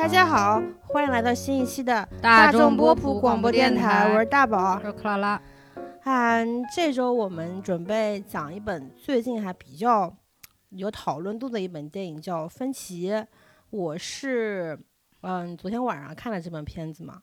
[0.00, 4.80] 大家好，欢迎来到新一期的大众波普广播电台，我是大宝我。
[4.80, 5.42] 是克拉拉。
[6.04, 6.38] 啊，
[6.74, 10.16] 这周我们准备讲一本最近还比较
[10.70, 13.10] 有讨论度的一本电影，叫《分歧》。
[13.68, 14.80] 我是
[15.20, 17.20] 嗯，昨天晚上看了这本片子嘛，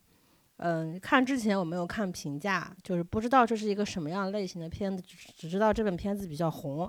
[0.57, 6.87] 嗯，看之前我没有看评价，就是不知道这是一个什么样类型的片子，只只知道这本片子比较红。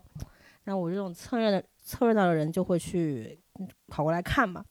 [0.65, 4.63] 那我这种蹭热的蹭热闹的人就会去嗯跑过来看嘛。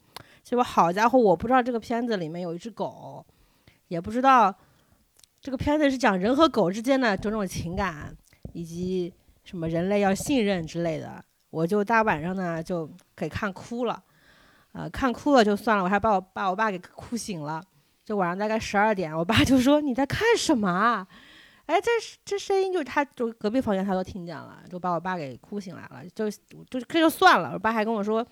[0.48, 3.22] 结果好家伙，我不知道这个片子里面有一只狗，
[3.90, 4.56] 也不知道
[5.42, 8.16] 这个片子是讲人和狗之间的种种情感，
[8.54, 11.22] 以及什么人类要信任之类的。
[11.50, 14.02] 我就大晚上呢就给看哭了，
[14.72, 17.62] 呃，看哭了就算了，我还把我把我爸给哭醒了。
[18.06, 21.06] 就晚上大概十二点，我爸就说你在看什么啊？
[21.66, 21.92] 哎，这
[22.24, 26.08] 这声音就他，就隔壁房间他都听见了，就把我爸给哭醒来了。
[26.16, 28.26] 就就这就算了，我爸还跟我说，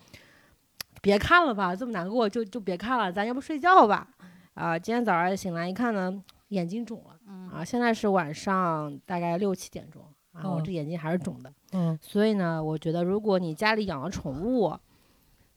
[1.02, 4.08] 别看了吧，这么难过就就别看了，咱要不睡觉吧。
[4.54, 7.16] 啊，今天早上醒来一看呢，眼睛肿了。
[7.52, 11.52] 啊，现在是晚上大概六七点钟啊，我哦这眼睛还是肿的。
[11.72, 14.74] 嗯，所以呢，我觉得如果你家里养了宠物，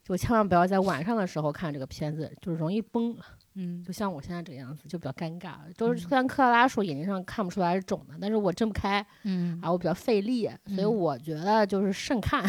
[0.03, 3.15] 就千万不要在晚上的时候看这个片子，就是容易崩。
[3.55, 5.55] 嗯，就像我现在这个样子，就比较尴尬。
[5.75, 12.43] 就是虽然克拉拉说眼睛上看不出来是肿的，但是我睁不开嗯，啊，我比较费力，所以嗯我觉得就是慎看。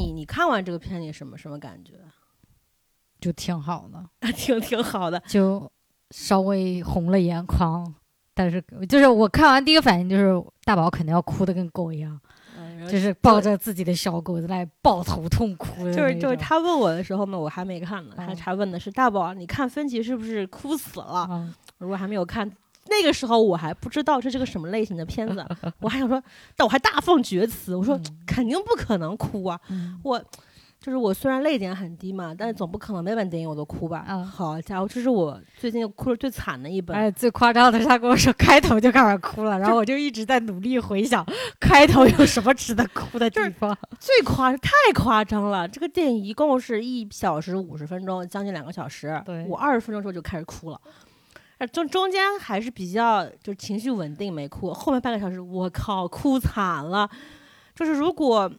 [0.00, 1.94] 你你看完这个片，你什么什么感觉？
[3.20, 5.20] 就挺好的， 挺挺好的。
[5.26, 5.70] 就
[6.10, 7.94] 稍微红了眼眶，
[8.34, 12.18] 但是就是我看完第一个反应就是大宝肯定要哭的跟狗一样，
[12.56, 18.14] 嗯就是抱着自己的小狗在那里抱头痛哭的就是就是他问我的时候呢，我还没看呢。
[18.16, 21.04] 他哦他问的是大宝，你看芬奇是不是哭死了？
[21.28, 22.50] 啊，如果还没有看，
[22.88, 25.44] 那个时候我还不知道这是个什么类型的片子，
[25.80, 26.22] 我还想说，
[26.56, 29.60] 但我还大放厥词，我说嗯肯定不可能哭啊！
[29.68, 30.22] 嗯我
[30.80, 34.06] 就是我虽然泪点很低嘛，但是总不可能每本电影我都哭吧？
[34.08, 36.96] 嗯好家伙，这是我最近哭的最惨的一本。
[36.96, 41.22] 哎最夸张的是，他跟我说开头就开始哭了，然后我就一直在努力回想
[41.60, 43.76] 开头有什么值得哭的地方。
[44.00, 45.68] 最夸太夸张了！
[45.68, 49.22] 这个电影一共是一小时五十分钟，将近两个小时。
[49.26, 50.90] 对我二十分钟时候就开始哭了，呃
[51.66, 54.72] 中中间还是比较就是情绪稳定，没哭。
[54.72, 57.08] 后面半个小时，我靠，哭惨了。
[57.74, 58.50] 就是如果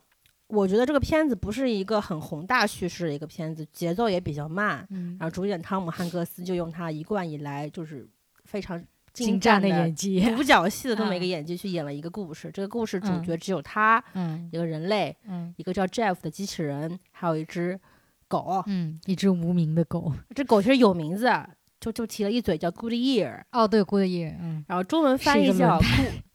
[0.47, 8.07] 我觉得这个片子不是一个很宏大叙事的一个片子，节奏也比较慢，嗯然，后主演汤姆汉克斯就用他一贯以来就是
[8.45, 10.19] 非常精湛湛的演技。
[10.35, 12.51] 独角戏的这么一个嗯演技去演了一个故事。
[12.53, 15.16] 这个故事主嗯角只有他嗯一个人类。
[15.28, 17.79] 嗯一个叫 Jeff 的机器人，还有一只
[18.28, 18.63] 狗。
[18.67, 20.11] 嗯，一只无名的狗。
[20.35, 21.29] 这狗其实有名字，
[21.81, 25.80] 就就提了一嘴叫 Good Year 哦，对，，Good Year，嗯，然后中文翻译叫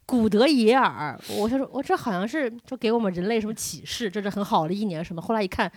[0.05, 1.19] 古古德耶尔。
[1.39, 5.23] 我就说，我这好像是就给我们人类什么启示，这是很好的一年什么。
[5.23, 5.71] 后来一看，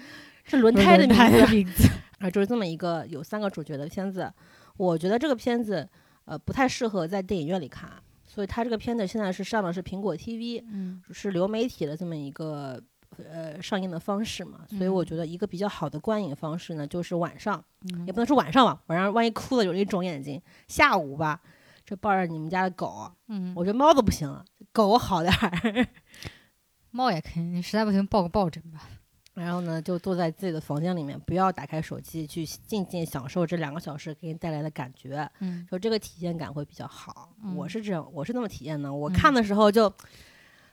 [0.44, 1.88] 是轮胎的名名字。
[2.18, 4.30] 啊，就是这么一个有三个主角的片子。
[4.76, 5.88] 我觉得这个片子
[6.26, 7.92] 呃不太适合在电影院里看，
[8.26, 12.82] 所以它这个片子现在是上的是苹果 TV，嗯是流媒体的这么一个
[13.18, 21.42] 呃上映的方式嘛，所以我嗯觉得一个比较好的观影方式呢，就是晚上，嗯也不能说晚上吧，晚上万一哭了有一肿眼睛，下午吧，
[21.86, 25.88] 就抱着你们家的狗，嗯，我觉得猫都不行，狗好点儿，
[26.92, 28.88] 猫也可以，你实在不行抱个抱枕吧。
[29.36, 37.34] 然后呢就坐在自己的房间里面，不要打开手机，去静静享受这两个小时给你带来的感觉，嗯就这个体验感会比较好。
[37.56, 39.92] 我嗯是这样，我是那么体验的，我嗯看的时候就。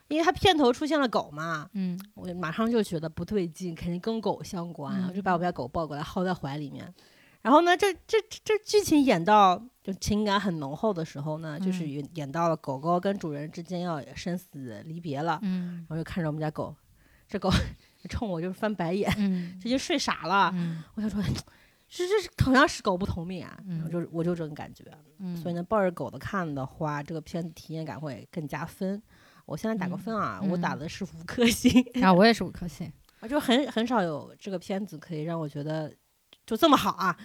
[0.07, 6.93] 因为它片头出现了狗嘛，嗯我马上就觉得不对劲，肯定跟狗相关，我就把我们家狗抱过来薅在怀里面。
[7.41, 16.75] 然后呢，这这这这剧情演到就情感很浓厚的时候呢，就是嗯演演到了狗狗跟主人之间要生死离别了，嗯然后就看着我们家狗，
[17.27, 17.49] 这狗
[18.09, 20.51] 冲我就是翻白眼，嗯直接睡傻了。
[20.55, 21.21] 嗯我想说，
[21.87, 24.83] 这这是同样是狗不同命啊，嗯我就我就这种感觉。
[25.19, 29.01] 嗯，所以呢，抱着狗的看的话，这个片子体验感会更加分。
[29.47, 31.71] 我现在打个嗯分啊，我打嗯的是五颗星。
[32.03, 32.91] 啊，我也是五颗星。
[33.21, 35.91] 我 就很很少有这个片子可以让我觉得
[36.45, 37.17] 就这么好啊。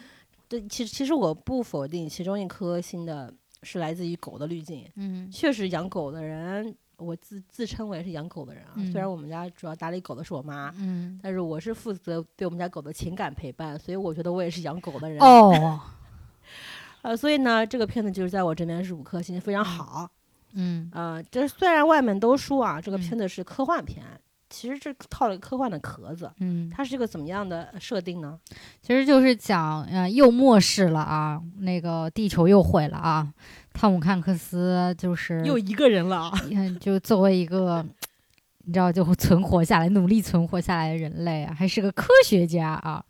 [0.49, 3.33] 对，其实其实我不否定其中一颗星的
[3.63, 8.73] 是来自于狗的滤镜，嗯确实养狗的人，我自自称为是养狗的人啊。
[8.91, 15.19] 虽然嗯我们家主要打理狗的是我妈，嗯但是我是负责对我们家狗的情感陪伴，所以我觉得我也是养狗的人。
[15.21, 15.81] 哦，
[17.03, 20.09] 呃，所以呢，这个片子就是在我这边是五颗星，非常好。
[20.55, 24.05] 嗯呃，这虽然外面都说啊，这个嗯片子是科幻片，
[24.51, 26.31] 其实这套了一个科幻的壳子。
[26.41, 28.39] 嗯，它是一个怎么样的设定呢？
[28.83, 33.33] 其实就是讲，呃，又末世了啊，那个地球又毁了啊。
[33.73, 36.33] 汤姆汉克斯就是又一个人了啊！
[36.51, 37.83] 嗯，就作为一个
[38.65, 43.03] 你知道就存活下来，努力存活下来的人类啊，还是个科学家啊。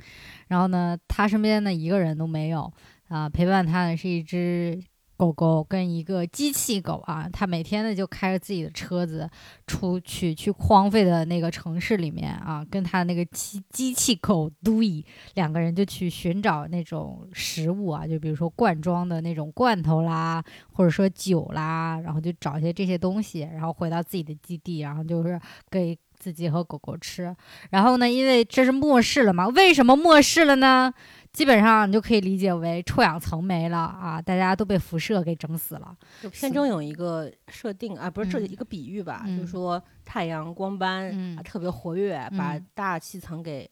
[0.46, 2.72] 然后呢，他身边呢一个人都没有
[3.08, 4.80] 啊，陪伴他的是一只。
[5.22, 9.30] 狗狗跟一个机器狗啊，它每天呢就开着自己的车子
[9.68, 15.04] 出去，去荒废的那个城市里面啊，跟它那个机机器狗 d o
[15.34, 20.42] 两个人就去寻找那种食物啊，就比如说罐装的那种罐头啦，
[20.72, 25.40] 或者说酒啦，然后就找一些这些东西，然后回到自己的基地，然后就是
[25.70, 27.32] 给自己和狗狗吃。
[27.70, 30.92] 然后呢，因为这是末世了嘛，为什么末世了呢？
[31.32, 35.96] 基本上你就可以理解为臭氧层没了啊，大家都被辐射给整死了。
[36.20, 38.44] 就片中有一个设定啊，不是这嗯。
[38.50, 39.38] 一个比喻吧，嗯。
[39.38, 41.36] 就是说太阳光斑、嗯。
[41.38, 42.66] 啊特别活跃，把嗯。
[42.74, 43.68] 大气层给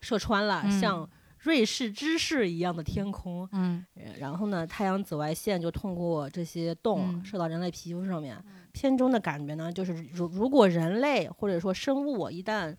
[0.00, 0.80] 射穿了，嗯。
[0.80, 1.08] 像
[1.40, 3.48] 瑞士芝士一样的天空。
[4.18, 7.24] 然后呢，太阳紫外线就通过这些洞嗯。
[7.24, 8.40] 射到人类皮肤上面。
[8.72, 12.72] 片中的感觉呢，就是如如果人类或者说生物一旦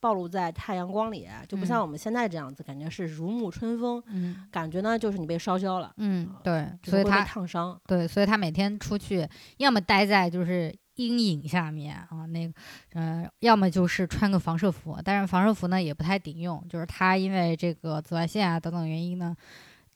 [0.00, 7.80] 暴露在太阳光里，就不像嗯我们现在这样子，感觉是如沐春风，嗯感觉呢就是你被烧焦了，嗯，对，所以他烫伤。
[7.86, 9.28] 对，所以他每天出去，
[9.58, 12.54] 要么待在就是阴影下面啊，那个，
[12.94, 19.36] 呃，要么就是穿个防射服，但是防射服呢也不太顶用，就是他因为这个紫外线啊等等原因呢，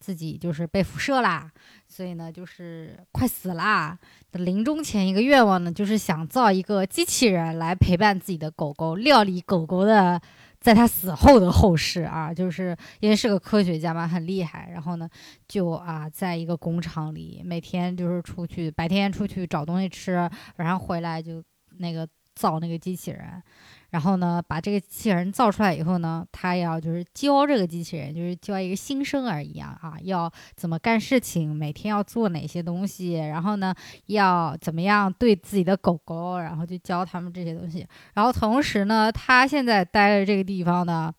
[0.01, 1.49] 自己就是被辐射啦，
[1.87, 3.97] 所以呢就是快死啦。
[4.33, 10.21] 临终前一个愿望呢，就是想造一个机器人来陪伴自己的狗狗，料理狗狗的。
[10.61, 14.69] 在他死后的后事啊，就是因为是个科学家嘛，很厉害。
[14.71, 15.09] 然后呢，
[15.49, 20.17] 就啊，在一个工厂里，每天就是出去，白天出去找东西吃，
[20.57, 21.43] 晚上回来就
[21.79, 23.43] 那个造那个机器人。
[23.91, 33.75] 然后呢，把这个机器人造出来以后呢，他要就是教这个机器人，就是教一个新生儿一样啊，要怎么干事情，每天要做哪些东西，然后呢，
[34.07, 37.87] 要怎么样对自己的狗狗，然后就教他们这些东西。
[38.15, 41.13] 然后同时呢，他现在待的这个地方呢。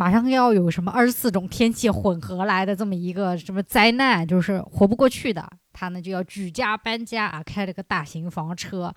[0.00, 8.94] 马上要有什么二十四种天气混合来的这么一个什么灾难，就是活不过去的，他呢就要举家搬家啊，开了个大型房车，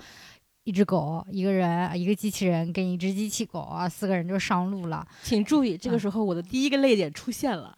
[0.63, 5.05] 一只狗，一个人，一个机器人跟一只机器狗啊，四个人就上路了。
[5.23, 7.75] 请注意，这个嗯时候我的第一个泪点出现了，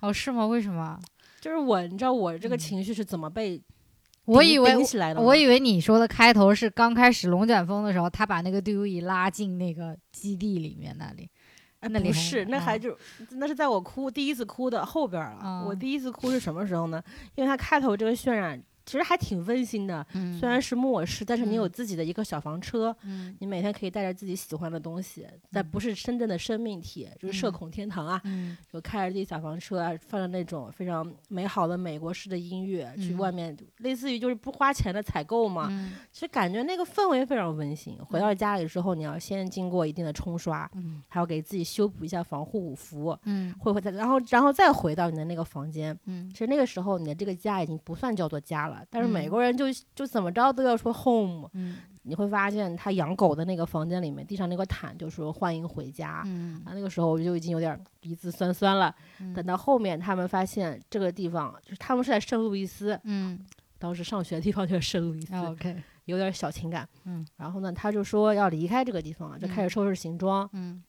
[0.00, 0.46] 哦，是吗？
[0.46, 0.98] 为什么？
[1.40, 3.64] 就是我，你知道我这个嗯情绪是怎么被顶
[4.24, 5.20] 我以为起来的？
[5.20, 11.28] 我以为你说的开头是刚开始龙卷风的时候，他把那个队伍一拉进那个基地里面那里。
[11.80, 12.96] 哎那里不是，那还啊就
[13.32, 15.64] 那是在我哭第一次哭的后边儿了。
[15.66, 17.02] 我啊第一次哭是什么时候呢？
[17.34, 21.70] 因为他开头这个渲染其实还挺温馨的，嗯，虽然是末世，但是你有嗯。
[21.70, 23.34] 自己的一个小房车，嗯。
[23.40, 25.70] 你每天可以带着自己喜欢的东西，但嗯。
[25.70, 27.52] 不是真正的生命体，就是社嗯。
[27.52, 28.56] 恐天堂啊，嗯。
[28.72, 33.18] 就开着自己小房车啊，放着那种非常美好的美国式的音乐，去嗯。
[33.18, 35.92] 外面类似于就是不花钱的采购嘛，嗯。
[36.12, 37.96] 其实感觉那个氛围非常温馨。
[38.04, 41.02] 回到家里之后，你要先经过一定的冲刷，嗯。
[41.08, 43.54] 还要给自己修补一下防护服，嗯。
[43.58, 45.98] 会会再然后然后再回到你的那个房间。
[46.04, 46.28] 嗯。
[46.30, 51.48] 其实那个时候你的这个家已经不算叫做家了，但是美嗯国人就就怎么着都要说 home。
[51.54, 51.76] 嗯
[52.06, 56.22] 你会发现他养狗的那个房间里面，地上那个毯就说欢迎回家。
[56.26, 58.94] 嗯啊，那个时候我就已经有点鼻子酸酸了。
[59.34, 63.40] 等嗯到后面他们发现这个地方，就是他们是在圣路易斯，嗯
[63.78, 66.86] 当时上学的地方就是圣路易斯，，OK，有点小情感。
[67.04, 70.46] 嗯然后呢，他就说要离开这个地方，就开始嗯收拾行装。
[70.52, 70.84] 嗯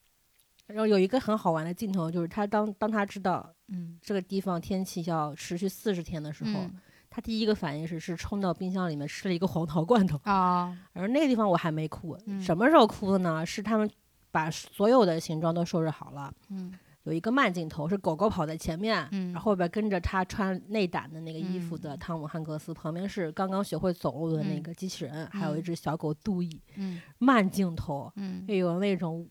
[0.66, 6.74] 然后有一个很好玩的镜头，就是他当当他知道嗯这个地方天气要持续四十天的时候，嗯
[7.16, 10.20] 他第一个反应是是冲到冰箱里面吃了一个黄桃罐头。
[10.24, 13.46] 啊而那个地方我还没哭，嗯什么时候哭的呢？
[13.46, 13.90] 是他们
[14.30, 26.60] 把所有的行装都收拾好了，嗯有一个慢镜头是狗狗跑在前面，嗯然后后边跟着他穿内胆的那个衣服的嗯汤姆汉克斯，旁边是刚刚学会走路的那嗯个机器人，还有一嗯只小狗杜伊。
[26.74, 29.26] 嗯慢镜头嗯又有那种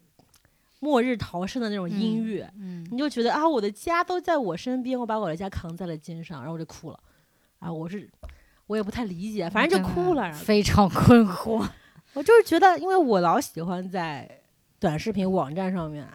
[0.80, 7.00] 末日逃生的那种音嗯乐，嗯你就觉得啊，我的家都在我身边，我把我的家扛在了肩上，然后我就哭了。
[7.66, 8.10] 啊，我是
[8.68, 10.32] 我也不太理解，反正就哭了。
[10.32, 11.68] 非常困惑。
[12.14, 14.42] 我就是觉得，因为我老喜欢在
[14.80, 16.08] 短视频网站上面。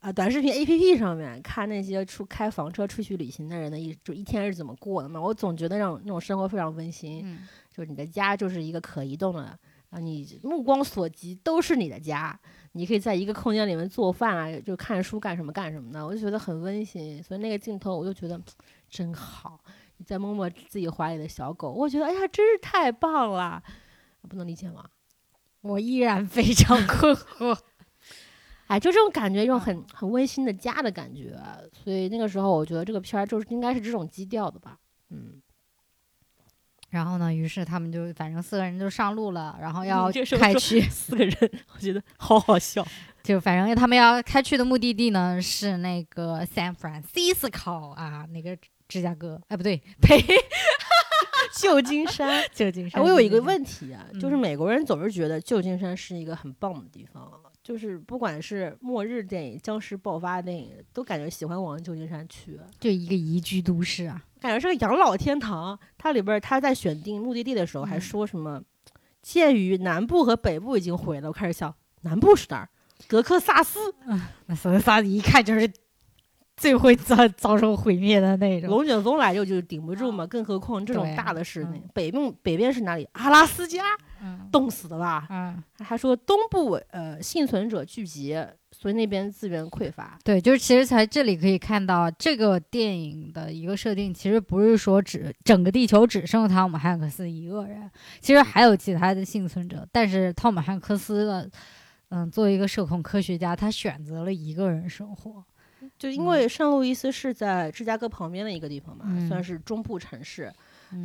[0.00, 7.22] 啊，短视频 A P P 上面看那些出开房车出去旅行的人的一就一天是怎么过的嘛，我总觉得那种那种生活非常温馨。
[7.24, 9.58] 嗯就是你的家就是一个可移动的
[9.90, 12.38] 啊，你目光所及都是你的家，
[12.72, 17.20] 你可以在一个空间里面做饭啊，就看书干什么干什么的，我就觉得很温馨。
[17.20, 18.40] 所以那个镜头我就觉得
[18.88, 19.58] 真好。
[19.98, 23.62] 你再摸摸自己怀里的小狗，我觉得哎呀，真是太棒了，
[24.28, 24.84] 不能理解吗？
[25.60, 27.58] 我依然非常困惑。
[28.68, 31.36] 哎，就这种感觉，一种很很温馨的家的感觉。
[31.72, 34.78] 所以那个时候，我觉得这个片儿就是应该是这种基调的吧。
[35.10, 35.40] 嗯，
[36.90, 41.34] 然后呢，于是他们就反正四个人就上路了，然后要开去， 四个人，
[41.74, 42.86] 我觉得好好笑。
[43.22, 48.56] 就反正他们要开去的目的地呢是那个 San Francisco 啊，那个
[48.88, 50.18] 芝加哥，哎不对，呸
[51.54, 52.44] 旧金山。
[52.52, 53.00] 旧金山。
[53.00, 57.30] 哎我有一个问题啊，就是嗯美国人总是觉得旧金山是一个很棒的地方，
[57.62, 64.24] 就是不管是末日电影、僵尸爆发电影，都感觉喜欢往旧金山去，就一个宜居都市啊。
[64.40, 65.78] 感觉是个养老天堂。
[65.96, 68.62] 它里边儿他在选定目的地的时候还嗯说什么，
[69.20, 72.68] 鉴于南部和北部已经毁了，我开始想南部是哪儿？
[73.08, 73.94] 德克萨斯，
[74.46, 75.70] 那索德萨一看就是
[76.58, 78.68] 最会遭 遭受毁灭的那种。
[78.68, 83.08] 龙卷风来就就顶不住嘛，更何况这种大的室内嗯，北边北边是哪里？
[83.12, 83.82] 阿拉斯加，
[84.22, 85.26] 嗯冻死的吧？
[85.30, 88.36] 嗯，还说东部呃幸存者聚集，
[88.72, 90.18] 所以那边资源匮乏。
[90.24, 97.88] 对，就是其实在这里可以看到，这个电影的一个设定，其实不是说只整个地球只剩汤姆汉克斯一个人，
[98.20, 101.50] 其实还有其他的幸存者，但是汤姆汉克斯的。
[102.10, 105.44] 嗯，作为一个社恐科学家，他选择了一个人生活。
[105.98, 109.28] 就因为圣路易斯是在芝加哥旁边的一个地方嘛，嗯。
[109.28, 110.52] 算是中部城市，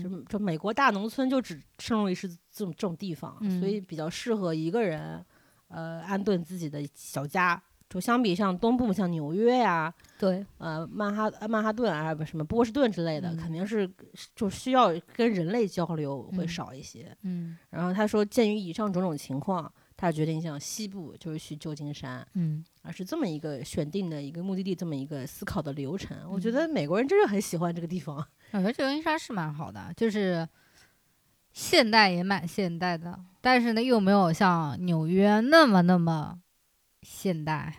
[0.02, 0.26] 就嗯。
[0.30, 5.26] 就美国大农村就只圣路易斯这种这种地方，嗯所以比较适合一个人
[5.68, 7.62] 呃安顿自己的小家。
[7.90, 13.38] 就相比像东部，像纽约呀、对，呃曼哈呃曼哈顿啊，不什么波士顿之类的，嗯。
[13.38, 13.88] 肯定是
[14.36, 16.48] 就需要跟人类交流会嗯。
[16.48, 17.16] 少一些。
[17.22, 17.56] 嗯。
[17.70, 19.72] 然后他说，鉴于以上种种情况，
[20.04, 26.30] 他决定向西部，就是去旧金山，嗯，而是这么一个选定的一个目的地，这么一个思考的流程。
[26.30, 28.18] 我觉嗯得美国人真是很喜欢这个地方。
[28.52, 30.46] 我觉得旧金山是蛮好的，就是
[31.54, 36.38] 现代也蛮现代的，但是呢又没有像纽约那么那么
[37.02, 37.74] 现代，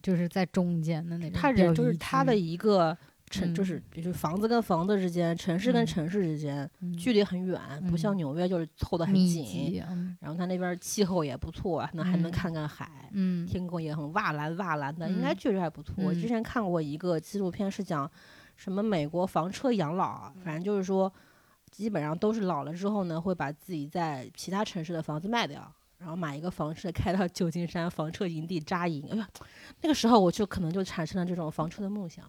[0.00, 1.40] 就是在中间的那种。
[1.40, 2.96] 他人就是他的，一个
[3.32, 7.58] 城，就嗯是比如房子跟房子之间，城市跟嗯城市之间、嗯距离很远，
[7.90, 9.82] 不像嗯纽约就是凑得很密紧。
[10.20, 13.10] 然后他那边气候也不错啊，那还能嗯看看海。
[13.14, 15.94] 嗯天空也很瓦蓝瓦蓝的，应该嗯确实还不错。
[15.98, 18.08] 我之嗯前看过一个纪录片，是讲
[18.56, 21.12] 什么美国房车养老啊，反正就是说，
[21.70, 29.06] 基本上都是老了之后呢，会把自己在其他城市的房子卖掉，然后买一个房车开到旧金山房车营地扎营。
[29.10, 29.28] 哎呀，
[29.80, 32.24] 那个时候我就可能就产生了这种房车的梦想。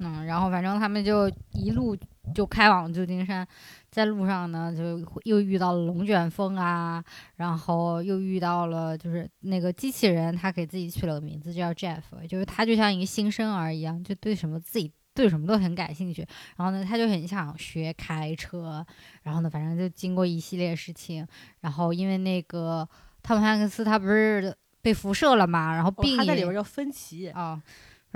[0.00, 1.96] 嗯，然后反正他们就一路
[2.34, 3.46] 就开往旧金山，
[3.90, 7.02] 在路上呢就又遇到了龙卷风啊，
[7.36, 14.92] 然后又遇到了就是那个机器人，他给自己取了个名字叫 Jeff，就是他就像一个新生儿一样，就对什么自己。
[15.14, 16.24] 对什么都很感兴趣，
[16.56, 18.86] 然后呢，他就很想学开车，
[19.24, 21.26] 然后呢，反正就经过一系列事情，
[21.58, 22.88] 然后因为那个
[23.20, 27.62] 汤姆汉克斯他不是被辐射了嘛，然后哦病也他在里边叫芬奇，啊，反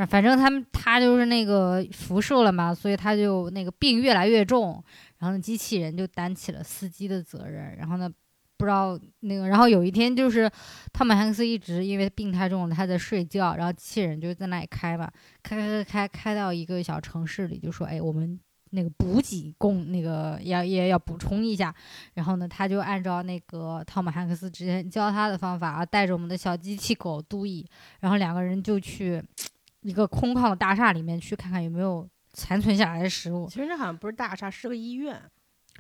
[0.09, 4.83] 反正他们他就是那个辐射了嘛，所以他就那个病越来越重，
[5.19, 8.11] 然后，机器人就担起了司机的责任，然后呢，
[8.57, 10.51] 不知道那个，然后有一天就是
[10.93, 15.11] 汤姆汉克斯一直因为病太重了，他在睡觉，然后机器人就在那里开嘛，
[15.43, 18.39] 开开开开开到一个小城市里，就说哎我们。
[18.75, 21.75] 那个补给供那个要也要补充一下，
[22.15, 27.69] 然后呢，他就按照那个汤姆汉克斯之前教他的方法啊，带着我们的小机器狗杜伊，
[28.01, 29.23] 然后两个人就去
[29.83, 35.21] 一个空旷的大厦里面去看看有没有残存下来的食物，其实那好像不是大厦，是个医院，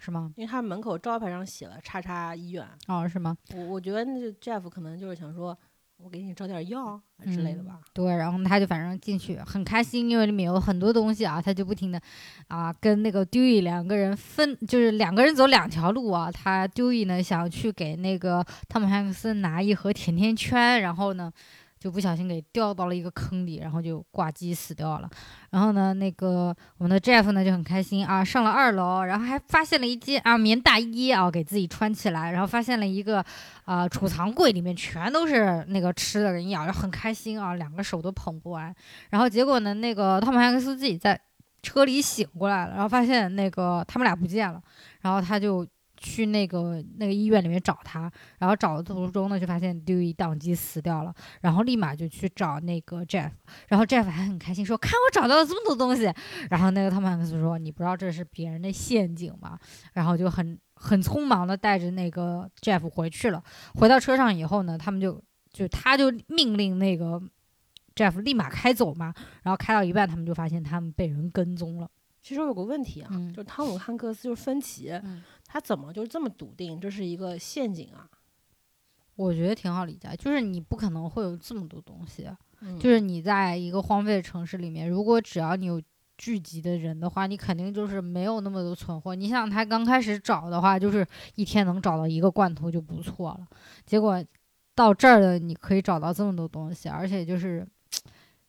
[0.01, 0.33] 是吗？
[0.37, 3.37] 因为他门口招牌上写了“叉叉医院哦，是吗？”。
[3.55, 5.57] 我我觉得那个 Jeff 可能就是想说，
[5.97, 7.81] 我给你找点药啊之类的嗯吧。
[7.95, 12.01] 对，然后他就反正进去很开心，因为里面有很多东西啊，他就不停的
[12.49, 16.31] 啊跟那个 Dewey 两个人分，就是两个人走两条路啊。
[16.31, 21.33] 他 Dewey 呢想去给那个汤姆汉克斯拿一盒甜甜圈，然后呢
[21.83, 25.11] 就不小心给掉到了一个坑里，然后就挂机死掉了。
[25.51, 33.25] 然后呢，那个我们的 Jeff 呢就很开心啊，上了二楼，然后还发现了一件啊棉大衣啊给自己穿起来，然后发现了一个
[33.65, 38.73] 啊、储藏柜里面全都是那个吃的人咬着很开心啊，两个手都捧不完。
[39.11, 41.21] 然后结果呢，那个汤姆汉克斯自己在
[41.65, 44.63] 车里醒过来了，然后发现那个他们俩不见了，
[45.01, 45.67] 然后他就。
[46.03, 53.31] 去那个那个医院里面找他，然后找的途中呢，就发现 Dewey 宕机死掉了，然后立马就去找那个 Jeff，
[53.69, 56.13] 然后 Jeff 还很开心说：“看我找到了这么多东西。”
[56.51, 59.57] 然后那个汤姆汉克斯说：“你不知道这是别人的陷阱吗？”
[59.95, 63.43] 然后就很很匆忙的带着那个 Jeff 回去了。
[63.75, 67.23] 回到车上以后呢，他们就就他就命令那个
[67.95, 69.15] Jeff 立马开走嘛。
[69.45, 71.89] 然后开到一半，他们就发现他们被人跟踪了。
[72.25, 75.21] 其实我有个问题啊，嗯就是汤姆汉克斯就是芬奇，嗯
[75.53, 78.09] 他怎么就这么笃定这是一个陷阱啊？
[79.17, 82.27] 我觉得挺好理解，就是你不可能会有这么多东西，
[82.63, 85.79] 嗯就是你在一个荒废的城市里面，如果只要你有
[86.17, 89.15] 聚集的人的话，你肯定就是没有那么多存货。
[89.15, 93.47] 你想他刚开始找的话，就是一天能找到一个罐头就不错了。
[93.85, 94.25] 结果
[94.75, 97.69] 到这儿的，你可以找到这么多东西，而且就是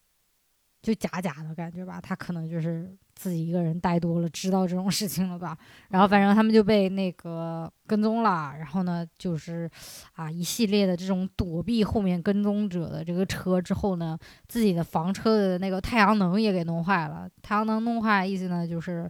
[0.82, 2.00] 就假假的感觉吧。
[2.00, 5.58] 他可能就是自己一个人待多了，知道这种事情了吧。
[5.90, 9.70] 然后反正他们就被那个跟踪了，然后呢，就是
[10.14, 14.18] 啊一系列的这种躲避后面跟踪者的这个车之后呢，
[14.48, 17.30] 自己的房车的那个太阳能也给弄坏了。
[17.42, 19.10] 太阳能弄坏意思呢，就是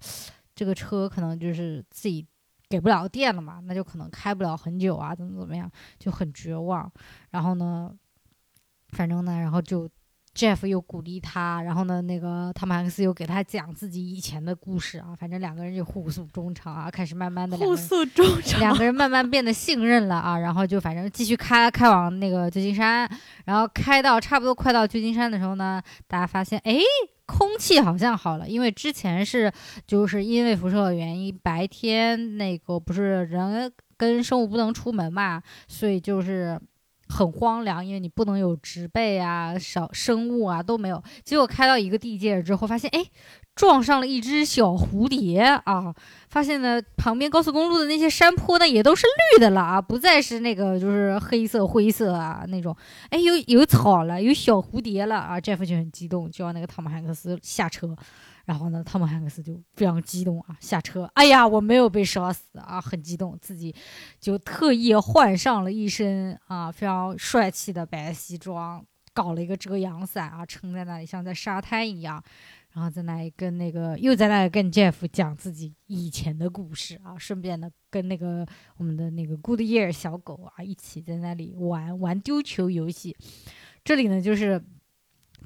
[0.53, 2.25] 这个车可能就是自己
[2.69, 6.91] 给不了电了嘛，那就可能开不了很久啊，怎么怎么样，就很绝望。
[7.31, 7.91] 然后呢，
[8.89, 9.89] 反正呢，然后就
[10.35, 23.09] Jeff 又鼓励他，然后呢，那个汤姆汉克斯又给他讲自己以前的故事啊，反正两个人就互诉衷肠啊，开始慢慢的互诉衷肠，两个人慢慢变得信任了啊，然后就反正继续开开往那个旧金山，
[23.45, 26.79] 然后开到差不多快到旧金山的时候呢，大家发现哎。
[27.25, 29.49] 空气好像好了，因为之前是
[29.87, 36.59] 就是因为辐射的原因，白天那个不是人跟生物不能出门嘛，所以就是
[37.13, 41.01] 很荒凉，因为你不能有植被啊、小生物啊都没有。
[41.23, 43.05] 结果开到一个地界之后，发现哎。
[43.55, 45.93] 撞上了一只小蝴蝶啊！
[46.27, 52.75] 发现呢，旁边高速公路的那些山坡呢，也都是绿的了啊，不再是那个就是黑色、灰色啊那种。
[53.11, 57.95] 哎，有有草了，有小蝴蝶了啊！Jeff 就很激动，就让那个汤姆汉克斯下车。
[58.45, 61.09] 然后呢，汤姆汉克斯就非常激动啊，下车。
[61.13, 63.73] 哎呀，我没有被烧死啊，很激动，自己
[64.19, 72.21] 就特意换上了一身啊非常帅气的白西装，搞了一个遮阳伞啊，撑在那里，像在沙滩一样。
[72.73, 78.45] 然后在那里跟那个又在那里跟 Jeff 讲自己以前的故事啊，顺便呢跟那个
[78.75, 83.15] 我们的那个 Good Year 小狗啊一起在那里玩玩丢球游戏。
[83.85, 84.61] 这里呢就是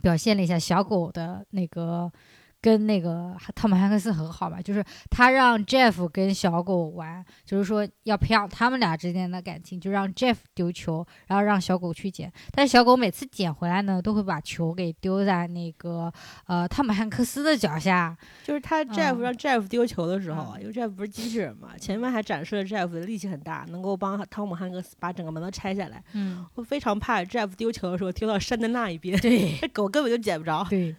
[0.01, 2.11] 表现了一下小狗的那个。
[2.61, 12.31] 跟那个汤姆汉克斯很好嘛，就是他让 Jeff 跟小狗玩，就是说要培养他们俩之间的感情，就让 Jeff 丢球，然后让小狗去捡。
[12.51, 16.11] 但是小狗每次捡回来呢，都会把球给丢在那个
[16.47, 18.17] 呃汤姆汉克斯的脚下。
[18.43, 26.03] 就是他 Jeff 让 Jeff 丢球的时候，因为 Jeff 不是机器人嘛，前面还展示了 Jeff 的力气很大，能够帮汤姆汉克斯把整个门都拆下来。
[26.13, 30.65] 嗯，我非常怕 Jeff 丢球的时候丢到山的那一边，对， 狗根本就捡不着。
[30.69, 30.95] 对。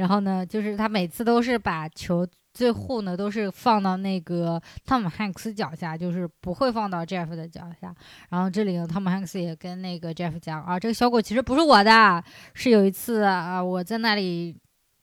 [0.00, 7.94] 然后呢，就是他每次都是把球最后呢都是放到那个汤姆汉克斯脚下，就是不会放到 Jeff 的脚下。
[8.30, 14.56] 然后这里呢，汤姆汉克斯也跟那个 Jeff 讲啊，这个小狗其实不是我的，是有一次啊，我在那里。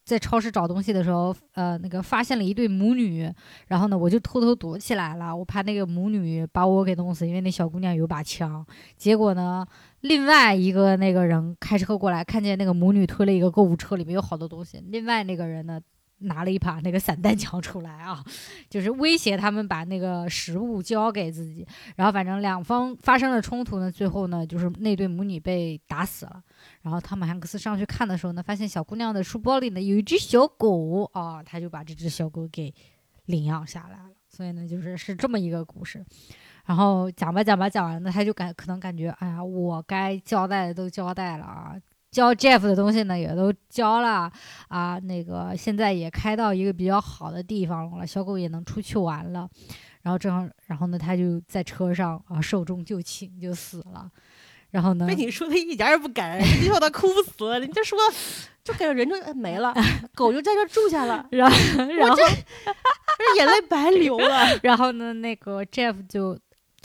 [0.08, 3.30] 在超市找东西的时候，呃，那个发现了一对母女，
[3.68, 8.66] 然后呢，我就偷偷躲起来了，我怕那个母女把我给弄死，因为那小姑娘有把枪。
[8.96, 9.68] 结果呢，
[10.02, 14.84] 另外一个那个人开车过来，看见那个母女推了一个购物车，里面有好多东西。
[14.88, 15.82] 另外那个人呢？
[16.22, 18.26] 拿了一把那个散弹枪出来啊，
[18.72, 21.64] 就是威胁他们把那个食物交给自己。
[21.96, 26.42] 然后反正两方发生了冲突呢，最后呢就是那对母女被打死了。
[26.82, 32.74] 然后汤姆汉克斯上去看的时候呢，发现小姑娘的书包里呢有一只小狗啊，他就把这只小狗给
[33.26, 34.10] 领养下来了。
[34.28, 36.04] 所以呢，就是是这么一个故事。
[36.68, 41.74] 然后讲吧讲吧讲完了，他就感可能感觉，哎呀，我该交代的都交代了啊。
[42.12, 44.30] 教 Jeff 的东西呢，也都教了
[44.68, 45.00] 啊。
[45.00, 49.48] 那个现在也开到一个比较好的地方了，小狗也能出去玩了。
[50.02, 54.10] 然后正好，然后呢，他就在车上啊，寿终就寝就死了。
[54.72, 57.60] 然后呢，被你说的一点也不感人，你笑他哭死了。
[57.60, 57.98] 你这说，
[58.64, 59.74] 就感觉人就没了，
[60.14, 61.26] 狗就在这住下了。
[61.32, 61.58] 然后，
[61.94, 64.48] 然后这眼泪白流了。
[64.64, 66.38] 然后呢，那个 Jeff 就。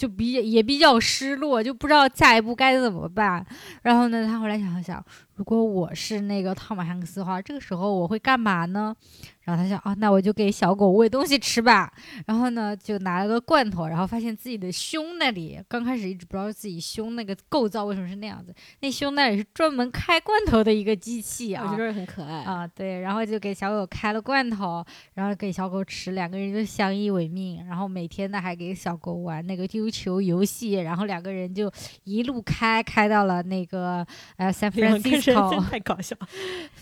[0.03, 3.47] 就比也比较失落，就不知道下一步该怎么办。
[3.83, 5.01] 然后呢，他后来想了想，
[5.37, 8.97] 如果我是那个汤姆汉克斯的话，这个时候我会干嘛呢？
[9.45, 11.93] 然后他想啊，那我就给小狗喂东西吃吧。
[12.27, 18.55] 然后呢，就拿了个罐头，然后发现自己的胸那里，刚开始一直不知道自己胸那个构造为什么是那样子。
[18.81, 22.67] 那胸那里是专门开罐头的一个机器啊，我觉得很可爱啊。
[22.69, 27.67] 对，然后就给小狗开了罐头，然后给小狗吃，两个人就相依为命。
[27.67, 31.69] 然后每天呢，还给小狗玩那个丢球游戏，然后两个人就
[32.05, 36.17] 一路开开到了那个呃 San Francisco，太搞 笑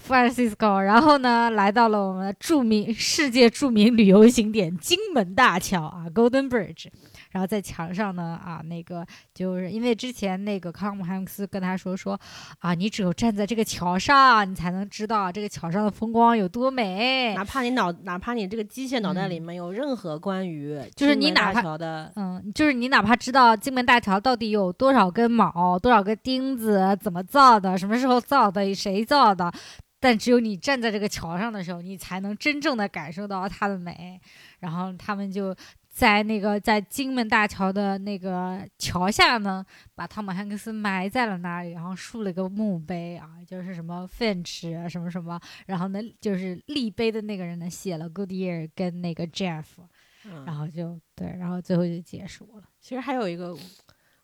[0.06, 0.78] ，Francisco。
[0.80, 2.36] 然后呢，来到了我们。
[2.50, 6.88] 著名世界著名旅游景点金门大桥啊，Golden Bridge，
[7.30, 12.18] 然后在墙上呢啊，那个就是因为之前那个康姆汉克斯跟他说说
[12.58, 17.34] 啊，你只有站在这个桥上，你才能知道这个桥上的风光有多美。
[17.36, 21.78] 哪怕你脑，哪怕你这个机械脑袋里面有任何关于就是你哪怕
[22.16, 29.52] 嗯，就是你哪怕知道金门大桥到底有多少根铆、多少个钉子、怎么造的、什么时候造的、谁造的。
[30.00, 34.20] 但只有你站在这个桥上的时候，你才能真正的感受到它的美。
[34.58, 35.54] 然后他们就
[35.88, 49.64] 在那个在金门大桥的那个桥下呢，把汤姆汉克斯埋在了那里，然后竖了个墓碑啊，就是什么 Finch 啊什么什么，然后呢就是立碑的那个人呢写了 Goodyear 跟那个 Jeff，
[50.24, 52.64] 嗯然后就对，然后最后就结束了。
[52.80, 53.54] 其实还有一个，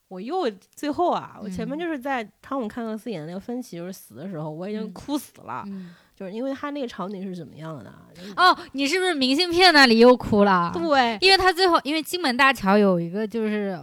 [0.08, 7.92] 我又最后啊，我前面嗯就是在汤姆汉克斯演的那个芬奇就是死的时候，我已经嗯哭死了，嗯，就是因为他那个场景是怎么样的呢？
[8.36, 10.70] 哦，你是不是明信片那里又哭了？
[10.72, 13.78] 对，因为他最后，因为金门大桥有一个就是，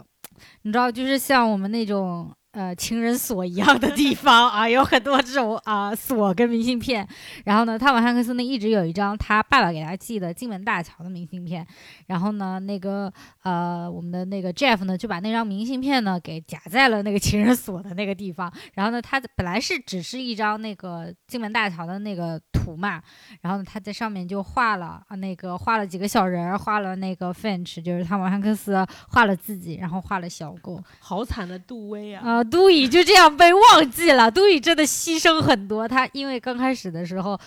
[0.62, 7.08] 你知道，就是像我们那种呃情人锁一样的地方啊，有很多这种啊、锁跟明信片。
[7.46, 11.66] 然后呢，汤姆汉克斯呢一直有一张他爸爸给他寄的金门大桥的明信片。
[12.08, 13.12] 然后呢，那个
[13.42, 18.52] 呃我们的那个 Jeff 呢就把那张明信片呢给夹在了那个情人锁的那个地方。
[18.76, 23.02] 然后呢，他本来是只是一张那个金门大桥的那个图嘛，
[23.42, 30.80] 然后呢，他在上面就画了啊，那个画了几个小人儿，画了那个 Finch，就是汤姆汉克斯，画了自己，然后画了小狗。
[31.00, 32.43] 好惨的杜威啊！
[32.44, 34.30] 啊、杜伊就这样被忘记了。
[34.30, 37.40] 都已真的牺牲很多，他因为刚开始的时候。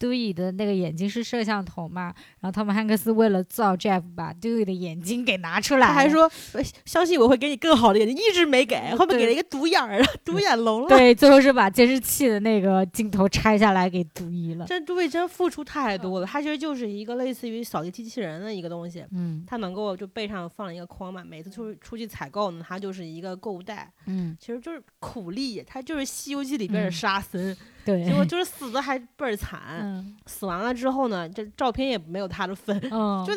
[0.00, 6.22] 杜伊的那个眼睛是摄像头嘛，然后汤姆汉克斯为了造 Jeff，把杜伊的眼睛给拿出来，他还说
[6.54, 10.88] 呃相信我会给你更好的眼睛，一直没给，后面给了一个独眼儿， 独眼龙了。
[10.88, 14.64] 对，最后是把监视器的那个镜头拆下来给杜伊了。
[14.66, 19.44] 这杜威真付出太多了，他其实就是一个类似于扫地机器人的一个东西，嗯。
[19.46, 26.92] 他能够就背上放了一个筐嘛，每次出出去采购呢，他就是一个购物袋，嗯，其实就是苦力，他就是《西游记》里边的嗯。
[26.92, 33.32] 沙僧，对，结果 就是死的还倍儿惨，嗯死完了之后呢，这照片也没有他的份，嗯，就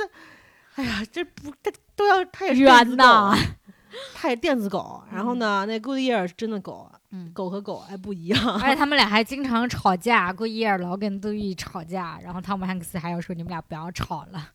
[0.76, 3.04] 哎呀，这不这都要他也是电子狗
[4.16, 7.32] 他也电子狗， 然后呢，那 Goodyear 是真的狗，嗯。
[7.32, 14.50] 狗和狗还不一样，而且 他们俩还经常吵架，，Goodyear 老跟杜伊吵架，然后汤姆汉克斯还要说你们俩不要吵了。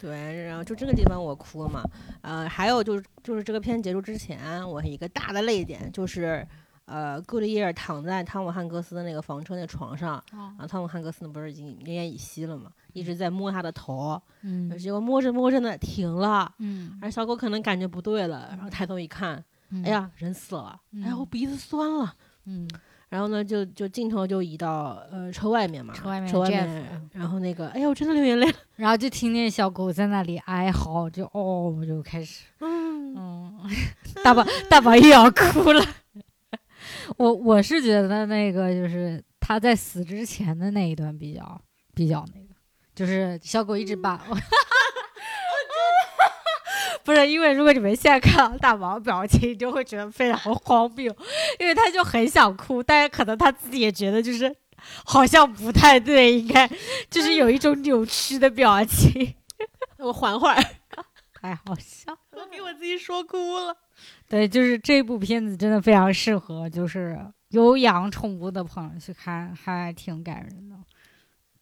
[0.00, 1.82] 对，然后就这个地方我哭了嘛，
[2.22, 6.46] 呃，还有就是就是这个片结束之前，我一个大的泪点就是，
[6.88, 14.76] 呃，顾丽叶躺在汤姆汉克斯的那个房车那床上，哦然后汤姆汉克斯呢不是已经奄奄一息了嘛，一直在摸他的头，嗯。
[14.78, 22.14] 结果摸着摸着呢停了，嗯，而小狗可能感觉不对了，然后抬头一看，嗯哎，呀，人死了，哎呀，我鼻子酸了。
[22.46, 22.68] 嗯。
[23.10, 33.58] 然后呢，就就镜头就移到呃车外面嘛，车外面车外面，然后那个，哎呀，我真的流眼泪了，然后就听见小狗在那里哀嚎，就哦，我就开始，嗯，嗯，
[34.22, 35.82] 大宝大宝又要哭了。
[37.16, 41.60] 我我是觉得那个就是他在死之前的那一段比较
[41.94, 42.54] 比较那个，
[42.94, 44.22] 就是小狗一直把。
[47.04, 51.16] 不是因为，如果你们现在看到大毛表情，就会觉得非常荒谬，
[51.58, 54.54] 因为他就很想哭，但是可能他自己也觉得就是
[55.06, 56.68] 好像不太对，应该
[57.08, 59.34] 就是有一种扭曲的表情，
[59.96, 60.62] 我缓会儿，
[61.40, 62.14] 太好笑。
[62.38, 63.76] 我给我自己说哭了。
[64.28, 70.76] 对，就是这部片子真的非常适合就是有养宠物的朋友去看，还挺感人的。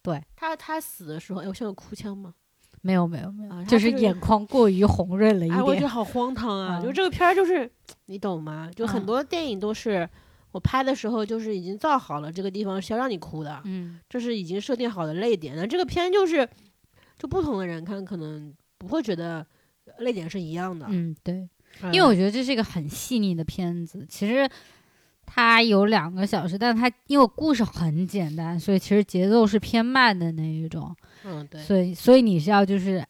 [0.02, 2.34] 对他他死的时候，哎，我现在有哭腔吗？
[2.82, 5.88] 没有没有没有，啊就是这个眼眶过于红润了一哎，我觉得。
[5.88, 6.78] 好荒唐啊！
[6.80, 7.68] 嗯就这个片儿，就是
[8.04, 8.70] 你懂吗？
[8.76, 10.08] 就很嗯多电影都是
[10.52, 15.56] 我拍的时候，就是已经造好了这个地方是要让你哭的，嗯这是已经设定好的泪点。
[15.56, 16.48] 那这个片就是，
[17.18, 19.44] 就不同的人看可能不会觉得
[19.98, 21.48] 泪点是一样的，嗯，对，
[21.82, 24.06] 嗯因为我觉得这是一个很细腻的片子。
[24.08, 24.48] 其实
[25.24, 30.94] 它有两个小时，但它因为故事很简单，所以其实节奏是偏慢的那一种。
[31.24, 33.04] 嗯对，所以所以你是要就是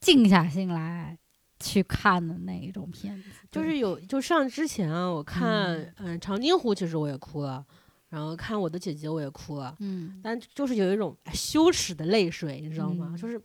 [0.00, 1.16] 静下心来
[1.58, 3.30] 去看的那一种片子。
[3.50, 7.64] 就是有就上之前啊，我看嗯长津湖其实我也哭了，
[8.10, 10.20] 然后看我的姐姐我也哭了，嗯。
[10.22, 13.08] 但就是有一种羞耻的泪水，你知道吗？
[13.12, 13.40] 嗯就是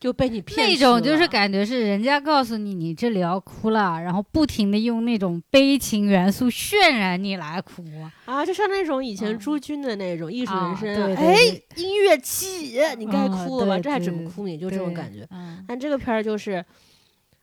[0.00, 7.84] 就被你骗那种就是感觉是人家告诉你你这里要哭了，然后不停的用那种悲情元素渲染你来哭。
[8.24, 11.34] 啊，就像那种以前嗯朱军的那种艺术啊人生，对对哎
[11.76, 13.76] 对，音乐起，你该嗯哭了吧？
[13.76, 14.56] 对这还怎么哭你？
[14.56, 15.26] 就这种感觉。
[15.30, 16.64] 嗯，但这个片儿就是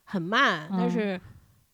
[0.04, 1.22] 很慢，但嗯是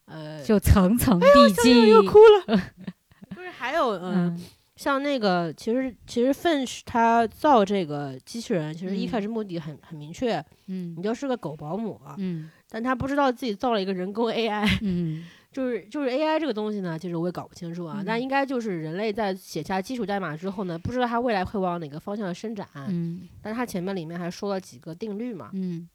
[0.06, 1.88] 呃，就层层递又进。
[1.88, 2.62] 又哭了。
[3.34, 4.42] 不是还有嗯，嗯
[4.84, 14.68] 像那个其实其实 Finch 他造这个机器人，其实一嗯开始目的很很明确，嗯你就是个狗保姆，嗯但他不知道自己造了一个人工 AI。
[14.82, 22.68] 嗯就是就是 AI 这个东西呢，其实我也搞不清楚啊，但嗯应该就是人类在写下基础代码之后呢，不知道它未来会往哪个方向伸展。
[22.90, 25.88] 嗯但它前面里面还说了几个定律嘛，嗯。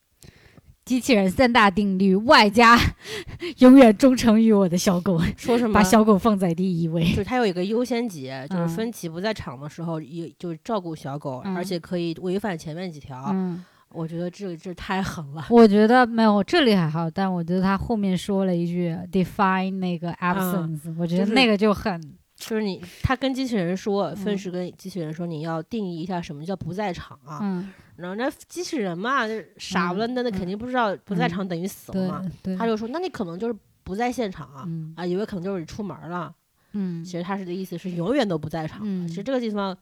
[0.88, 2.78] 机器人三大定律，外加
[3.60, 5.74] 永远忠诚于我的小狗，说什么？
[5.74, 7.04] 把小狗放在第一位。
[7.10, 13.22] 就是它有一个优先级，就是嗯芬奇不在场的时候，也就是照顾小狗，嗯而且可以违反前面几条。
[13.34, 15.44] 嗯，我觉得这这太狠了。
[15.50, 22.00] 我觉得没有这里还好，但我觉得他后面说了一句 define 那个 absence，、我觉得那个就很
[22.34, 27.40] 就是你，他跟机器人说，芬嗯奇跟机器人说，你要定义一下什么叫不在场啊。
[27.42, 32.32] 嗯，然后那机器人嘛，就傻不愣登的，嗯肯定不知道不在场等于死了对嘛。
[32.42, 36.34] 对，他就说，那你可能就是不在现场啊，嗯啊，以为可能就是你出门了。
[36.72, 38.80] 嗯其实他是的意思是永远都不在场。
[38.82, 39.76] 嗯其实这个地方，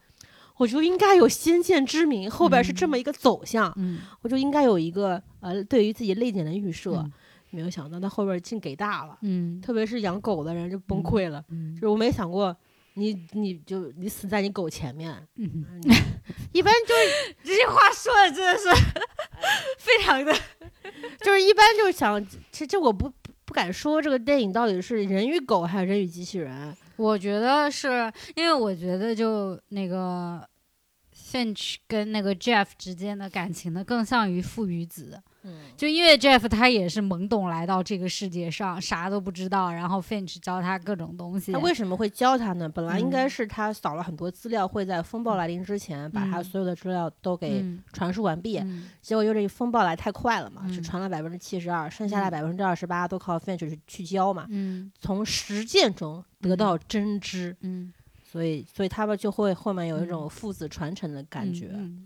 [0.57, 6.95] 我就应该有先见之明，后边是这么一个走向，嗯我就应该有一个呃对于自己泪点的预设。
[6.95, 7.11] 嗯
[7.49, 11.41] 没有想到他后边竟给大了，嗯特别是养狗的人就崩溃了。
[11.47, 12.55] 嗯就是我没想过
[12.97, 15.15] 你你就你死在你狗前面，
[16.51, 18.67] 一般就是 这些话说的真的是
[19.77, 20.33] 非常的
[21.21, 26.75] 就是一般就是想，其实这我不不不敢说这个电影到底是人与狗还是人与机器人。
[26.95, 30.43] 我觉得是因为我觉得就那个
[31.15, 35.21] Finch 跟那个 Jeff 之间的感情呢，更像于父与子。
[35.43, 41.51] 嗯，就因为 Jeff 他也是懵懂来到这个世界上，啥都不知道，然后 Finch 教他各种东西。
[41.53, 42.67] 他为什么会教他呢？
[42.67, 48.57] 本来应该嗯是他扫了很多资料，会在风暴来临之前把他嗯所有的资料都给嗯传输完毕。
[48.57, 54.45] 嗯结果因为这个风暴来太快了嘛，只嗯传了百分之七十二，剩下的嗯百分之二十八都靠 Finch 去去教嘛。
[54.49, 57.93] 嗯从实践中得嗯到真知，嗯
[58.29, 61.69] 所以所以他们就会后面有一嗯种父子传承的感觉。
[61.73, 62.05] 嗯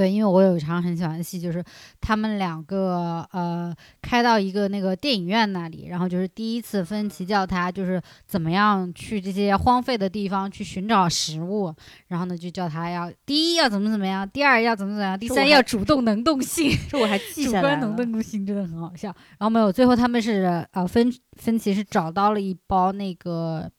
[0.00, 1.62] 对，因为我有一场很喜欢的戏，就是
[2.00, 11.70] 他们两个呃开到一个那个电影院那里，然后就是第一次芬奇叫他就是怎么样去这些荒废的地方去寻找食物，
[12.06, 16.72] 然后呢就叫他要第一要怎么怎么样，第二要怎么怎么样，第三要主动能动性。
[16.88, 17.78] 这我还记主下来了。
[17.78, 19.14] 观能动性真的很好笑。
[19.38, 23.70] 然后没有，最后他们是呃芬芬奇是找到了一包那个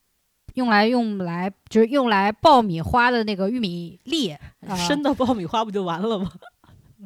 [0.55, 4.29] 用来用来就是用来爆米花的那个玉米粒，
[4.67, 6.31] 啊生的爆米花不就完了吗？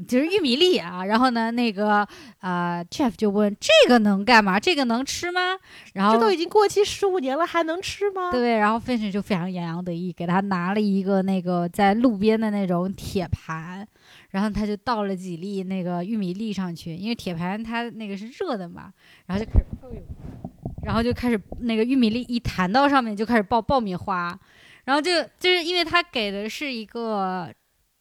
[0.09, 1.05] 就是玉米粒啊。
[1.05, 2.05] 然后呢，那个
[2.39, 4.59] 啊、Jeff 就问这个能干嘛？
[4.59, 5.57] 这个能吃吗？
[5.93, 8.29] 然后这都已经过期十五年了，还能吃吗？
[8.29, 13.87] 对，然后 Finch 就非常洋洋得意，给他拿了一个那个在路边的那种铁盘，
[14.31, 18.91] 然后他就倒了几粒那个玉米粒上去，因为铁盘它那个是热的嘛，
[19.27, 20.44] 然后就开始，哎呦
[20.85, 24.39] 然后就开始那个玉米粒一弹到上面就开始爆爆米花，
[24.85, 27.51] 然后就就是因为他给的是一个。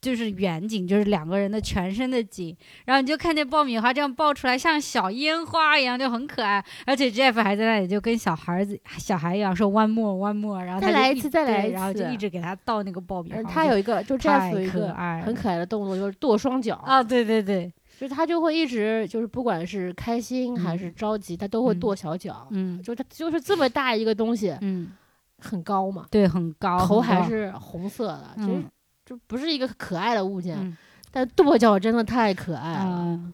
[0.01, 6.63] 就是远景，就是两个人的全身的景，然后你就看见爆米花这样爆出来，像小烟花一样，就很可爱。
[6.85, 13.39] 而且 Jeff 还在那里就跟小孩子、小孩一样说 one more one more，然后再来一次再来一次然后就一直给他倒那个爆米花。
[13.39, 22.47] 嗯，他有一个，就就 Jeff 有一个可爱很可爱的动作，就是跺双脚，啊，对对对，就是他就会一直就是不管是开心还是着急，他都会嗯跺小脚。
[22.51, 24.91] 嗯就他就是这么大一个东西，嗯，
[25.39, 28.65] 很高嘛，对，很高，头还是红色的，其实嗯
[29.05, 30.75] 就不是一个可爱的物件，嗯
[31.11, 32.81] 但跺脚真的太可爱了。
[32.89, 33.33] 啊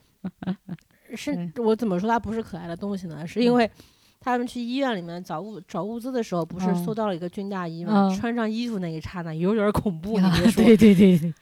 [1.15, 3.25] 是我怎么说它不是可爱的东西呢？
[3.27, 3.69] 是嗯因为
[4.19, 8.07] 他们去医院里面找物找物资的时候，不是嗯搜到了一个军大衣吗？
[8.07, 10.63] 嗯穿上衣服那一刹那有点儿恐怖， 你啊别说。
[10.63, 11.33] 对对对对，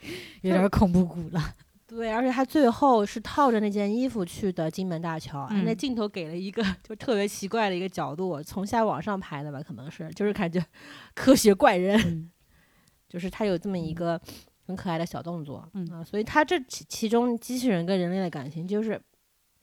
[0.49, 1.43] 有点恐怖谷了。
[1.89, 5.75] 对，而且他最后是套着那件衣服去的金门大桥，哎那嗯。
[5.75, 10.63] 镜头给了一个就特别奇怪的一个角度，从下往上拍的吧，可能是，就是感觉
[11.15, 12.31] 科学怪人，嗯。
[13.09, 14.21] 就是他有这么一个
[14.67, 15.83] 很可爱的小动作，嗯。
[15.91, 19.01] 啊，所以他这其其中机器人跟人类的感情就是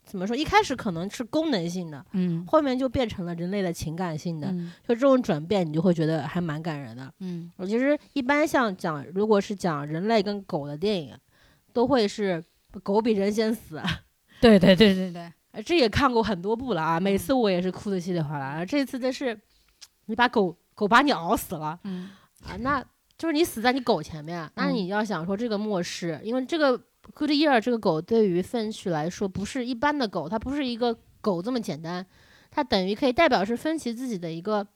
[0.05, 2.45] 怎么说，一开始可能是功能性的，嗯。
[2.49, 4.73] 后面就变成了人类的情感性的，嗯。
[4.83, 7.15] 就这种转变，你就会觉得还蛮感人的。
[7.21, 7.53] 嗯。
[7.57, 11.17] 我其实一般像讲，如果是讲人类跟狗的电影，
[11.77, 12.43] 都会是
[12.83, 13.79] 狗比人先死。
[14.41, 17.19] 对对对对对，呃这也看过很多部了啊，每嗯。
[17.19, 18.65] 次我也是哭的稀里哗啦。
[18.65, 19.39] 这次的是，
[20.07, 22.09] 你把狗狗把你熬死了嗯。
[22.47, 22.83] 啊，那
[23.19, 24.75] 就是你死在你狗前面，那嗯。
[24.75, 26.79] 你要想说这个末世，因为这个
[27.15, 32.07] Goodyear 这个狗对于芬奇来说不是一般的狗，它不是一个狗这么简单，
[32.51, 34.67] 它等于可以代表是分歧自己的一个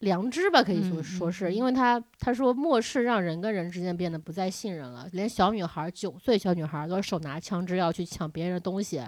[0.00, 1.54] 良知吧，可以说嗯说是，嗯。
[1.54, 9.02] 因为他他说末世让人跟人之间变得不再信任了，连小女孩九岁小女孩都手拿枪支要去抢别人的东西。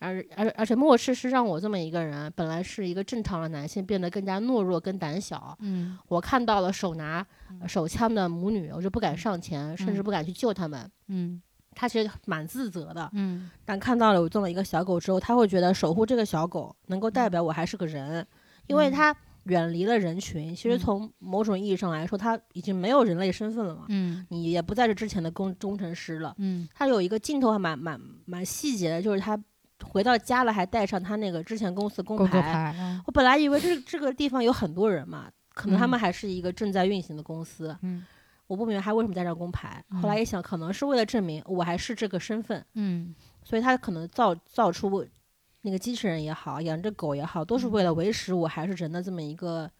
[0.00, 5.56] 而而而且末世是让我这么一个人，本来是一个正常的男性，变得更加懦弱跟胆小。
[5.60, 5.98] 嗯。
[6.06, 7.26] 我看到了手拿
[7.66, 10.04] 手枪的母女，我就不敢上前，甚至嗯。
[10.04, 10.88] 不敢去救他们。
[11.08, 11.42] 嗯。
[11.74, 13.50] 他其实蛮自责的，嗯。
[13.64, 18.24] 但看到了我这么一个小狗之后，他会觉得守护这个小狗能够代表我还是个人，
[18.68, 19.16] 因为嗯他
[19.48, 20.54] 远离了人群。
[20.54, 26.34] 其实嗯从某种意义上来说，他已经没有人类身份了嘛，嗯你也不再是之前的工工程师了。
[26.38, 29.38] 嗯他有一个镜头还蛮蛮蛮细节的，就是他
[29.84, 32.40] 回到家了，还带上他那个之前公司的工牌。
[32.40, 37.76] 牌，嗯我本来以为这这个地方有很多人嘛，可能他嗯们还是一个正在运行的公司。
[37.82, 38.04] 嗯
[38.48, 39.84] 我不明白他为什么带上工牌。
[39.90, 44.88] 嗯后来一想，可能是为了证明我还是这个身份，嗯所以他可能造造出
[45.62, 49.70] 那个机器人也好，养只狗也好，都是为了维持我还是人的这么一个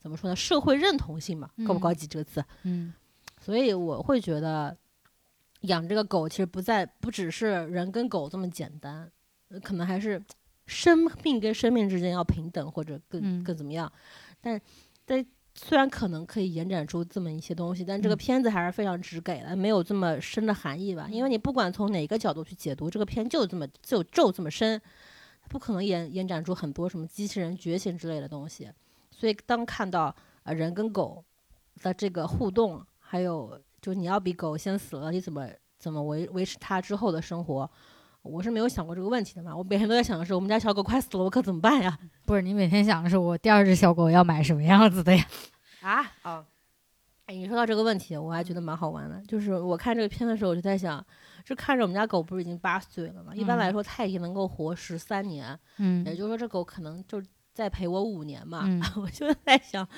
[0.00, 2.44] 怎么说呢，社会认同性嘛，高不嗯高级这个词？
[2.64, 2.92] 嗯
[3.40, 4.76] 所以我会觉得
[5.60, 9.10] 养这个狗其实不在不只是人跟狗这么简单，
[9.48, 10.20] 呃可能还是
[10.66, 13.90] 生命跟生命之间要平等或者更、嗯更怎么样。
[14.40, 14.60] 但
[15.04, 15.24] 但
[15.54, 21.08] 虽然可能可以延展出这么一些东西，但这个嗯片子还是非常直给的，没有这么深的含义吧？
[21.10, 24.80] 因为你不管从哪个角度去解读，这个片就这么就就这么深，
[25.48, 28.70] 不可能延延展出很多什么机器人觉醒之类的东西。
[29.10, 31.24] 所以当看到呃人跟狗
[31.82, 37.68] 的这个互动，还有就你要比狗先死了，你怎么怎么维维持它之后的生活？
[38.22, 39.56] 我是没有想过这个问题的嘛。
[39.56, 41.98] 我每天都在想的是，我们家小狗快死了，我可怎么办呀？
[42.26, 45.24] 不是你每天想的是我第二只小狗要买什么样子的呀？
[45.80, 46.44] 啊哦！
[47.26, 49.22] 哎，你说到这个问题，我还觉得蛮好玩的。
[49.26, 51.04] 就是我看这个片的时候，我就在想，
[51.48, 53.34] 就看着我们家狗不是已经八岁了嘛？
[53.34, 57.22] 一般嗯来说，它也能够活十三年，嗯也就是说，这狗可能就
[57.54, 58.64] 再陪我五年嘛。
[58.66, 59.88] 嗯 我就在想，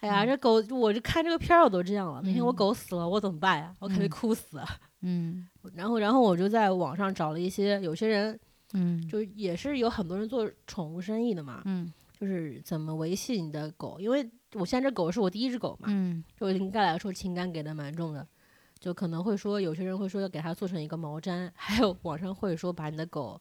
[0.00, 2.20] 哎呀，嗯这狗，我就看这个片儿我都这样了。
[2.22, 3.74] 那天我嗯狗死了，我怎么办呀？
[3.78, 4.60] 我肯定嗯哭死。
[5.00, 8.38] 嗯 然后，然后我就在网上找了一些，有些人
[8.74, 18.26] 嗯就也是有很多人做宠物生意的嘛，嗯就是怎么维系你的狗，因为我现在这狗是我第一只狗嘛，嗯就应该来说情感给的蛮重的，
[18.78, 23.40] 就可能会说有些人会说要给它做成一个毛毡，还有网上会说把你的狗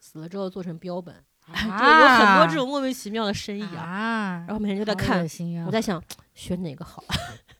[0.00, 1.14] 死了之后做成标本，
[1.46, 3.82] 就有很多这种莫名其妙的生意啊。
[3.82, 5.26] 啊然后每天就在看
[5.66, 6.02] 我在想
[6.34, 7.02] 选哪个好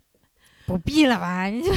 [0.66, 1.44] 不必了吧？
[1.46, 1.70] 你就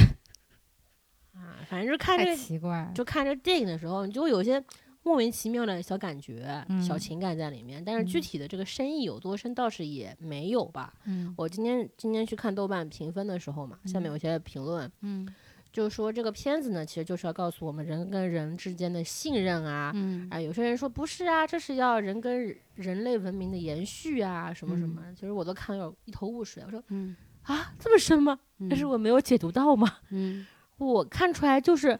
[1.34, 2.90] 啊，反正就看这奇怪。
[2.94, 4.62] 就看这电影的时候，你就有些
[5.02, 7.82] 莫名其妙的小感觉、小嗯情感在里面。
[7.84, 10.92] 但是具嗯体的这个深意有多深，倒是也没有吧。
[11.06, 15.26] 嗯我今天今天去看豆瓣评分的时候嘛，下面有些评论，嗯
[15.72, 19.92] 就是说这个片子呢，其实就是要告诉我们人跟人之间的信任啊。
[19.94, 25.00] 嗯啊，有些人说不是啊，这是要人跟人类文明的延续啊，什么什么。
[25.14, 26.62] 其实我都看有一头雾水。
[26.66, 28.38] 我说嗯啊，这么深吗？
[28.68, 29.98] 但是我没有解读到吗？
[30.10, 30.44] 嗯
[30.76, 31.96] 我看出来就是，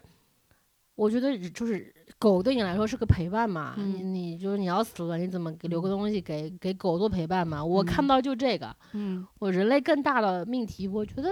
[0.95, 7.65] 我觉得就是狗对你来说是个陪伴嘛，你嗯你就是你要死了，你怎么给留个东西给给狗做陪伴嘛？
[7.65, 11.27] 我看嗯到就这个，嗯，我人类更大的命题，我觉得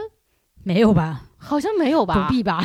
[0.63, 1.29] 没有吧？
[1.37, 2.25] 好像没有吧？
[2.27, 2.59] 不必吧？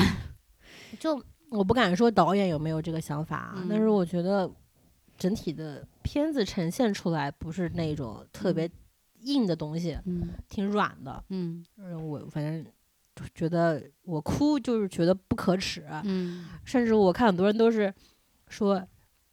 [0.99, 4.51] 就我不敢说导演有没有这个想法啊，但是嗯我觉得
[5.19, 8.71] 整体的片子呈现出来不是那种特别
[9.21, 11.23] 硬的东西，嗯挺软的。
[11.29, 12.65] 嗯嗯，我反正
[13.35, 17.93] 觉得我哭就是觉得不可耻，嗯甚至我看很多人都是
[18.49, 18.83] 说，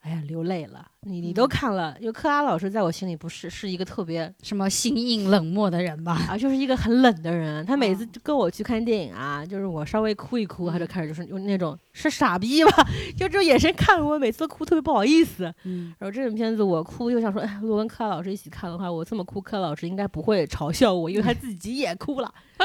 [0.02, 0.88] 哎呀流泪了。
[1.04, 6.14] 你你都嗯看了，因为克拉老师在我心里不是是一个特别什么心硬冷漠的人吧？
[6.30, 7.66] 啊，就是一个很冷的人。
[7.66, 15.52] 他每次跟我去看电影啊，就是我稍微哭一哭，他就嗯开始就是用那种是傻逼吧，就这种眼神看着我，每次都哭特别不好意思。
[15.64, 22.32] 嗯然后这种片子我哭又想说，哎，如果跟克拉老师一起看的话，我这么哭，克拉老师应该不会嘲笑我，因为他自己也哭了。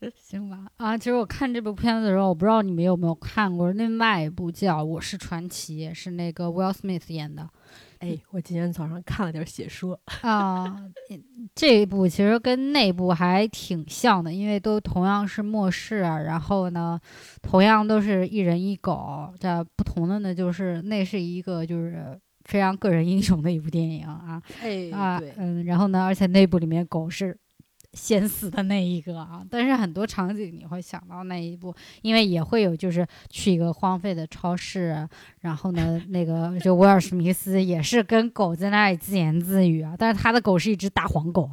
[0.16, 0.66] 行吧。
[0.76, 7.48] 啊，其实我看这部片子的时候，我不知道你们有没有看过，另外一部叫《我是传奇》，是那个 Will Smith 演的。
[7.98, 10.84] 哎，我今天早上看了点解说， 啊，
[11.54, 17.00] 这一部其实跟那部还挺像的，因为都同样是末世啊，然后呢，
[17.42, 19.34] 同样都是一人一狗。
[19.40, 27.36] 这不同的呢，就是那是一个就是非常个人英雄的一部电影啊哎，啊，嗯，然后呢，而且那部里面狗是。
[27.92, 35.08] 先死的那一个啊，但是很多场景你会想到那一步，因为也会有就是去一个荒废的超市，
[35.40, 41.50] 然后呢，那个就威尔史密斯也是跟狗在那里自言自语啊，但是他的狗是一只大黄狗，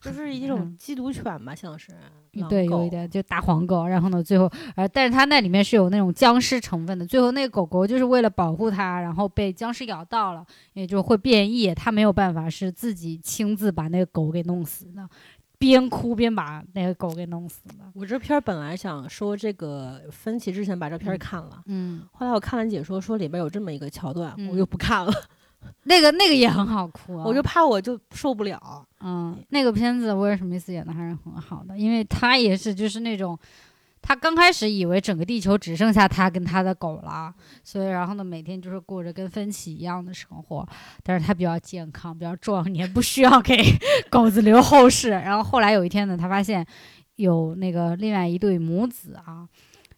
[0.00, 1.88] 就 是一种嗯缉毒犬吧，像是。
[2.48, 15.08] 对，有一点就大黄狗，然后呢，最后呃，但是它那里面是有那种僵尸成分的，最后那个狗狗就是为了保护它，然后被僵尸咬到了，也就会变异，它没有办法是自己亲自把那个狗给弄死的，
[15.58, 17.90] 边哭边把那个狗给弄死了。
[17.94, 25.12] 我这片儿本来想说这个分歧之前把这片看了，嗯，后来我看完解说，说里边有这么一个桥段，我嗯就不看了，
[25.84, 28.86] 那个那个也很好哭啊，我就怕我就受不了。
[29.00, 33.38] 嗯，那个片子威尔史密斯演的还是很好的，因为他也是就是那种
[34.00, 40.66] 他刚开始以为整个地球只剩下他跟他的狗了，所以然后呢，每天就是过着跟芬奇一样的生活。
[41.02, 43.56] 但是他比较健康，比较壮也，不需要给
[44.08, 45.10] 狗子留后事。
[45.10, 46.64] 然后后来有一天呢，他发现
[47.16, 49.46] 有那个另外一对母子啊，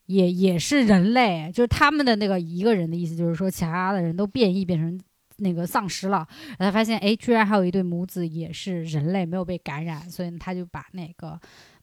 [0.06, 5.00] 也也是人类，就是他们的那个一个人的意思，就是说其他的人都变异变成
[5.36, 6.26] 那个丧尸了。
[6.58, 11.38] 然后他发现，哎，居然还有一对母子也是人类，没有被感染，所以他就把那个。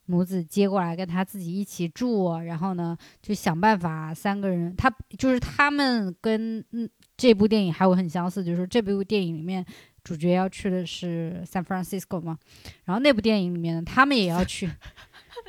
[0.07, 4.75] 母子接过来跟他自己一起住，然后呢，就想办法三个人。
[4.75, 9.65] 他就是他们跟嗯这部电影还有很相似，就是这部电影里面
[10.03, 12.37] 主角要去的是 San Francisco 嘛，
[12.85, 14.69] 然后那部电影里面他们也要去。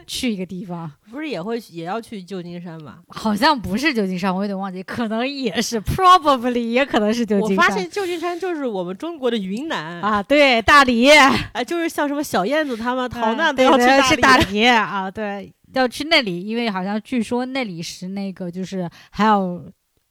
[0.06, 2.98] 去一个地方，不是也会也要去旧金山吗？
[3.08, 7.56] 好像不是旧金山，我有点忘记，可能也是，probably 也可能是旧金山。
[7.56, 11.10] 我发现旧金山就是我们中国的云南啊，对，大理，
[11.52, 19.64] 哎，就是像什么小燕子他们逃难都要去大理啊，对，要去那里，因为好像据说那里是那个就是还有。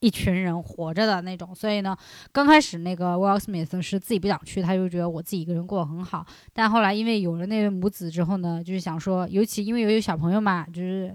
[0.08, 1.96] 一群人活着的那种，所以呢，
[2.32, 6.26] 刚开始那个 Will Smith 是自己不想去，他就觉得我自己一个人过得很好。
[6.54, 11.14] 但后来因为有了那位母子之后呢，就是想说，尤其因为有小朋友嘛，就是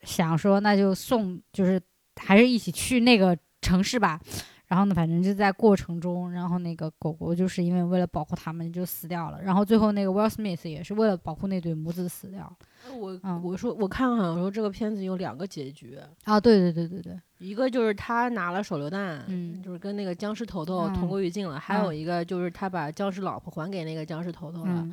[0.00, 1.78] 想说那就送，就是
[2.16, 4.18] 还是一起去那个城市吧。
[4.66, 9.40] 然后呢，反正就在过程中，然后那个狗狗就是因为为了保护他们就死掉了。
[9.40, 12.52] 然后最后那个 Will Smith 也是为了保护那对母子死掉。
[12.98, 24.88] 我我说我看好像说这个片子有两个结局啊，对对对对对，一个就是他拿了手榴弹，嗯，就是跟那个僵尸头头同归于尽了；还有一个就是他把僵尸老婆还给那个僵尸头头了。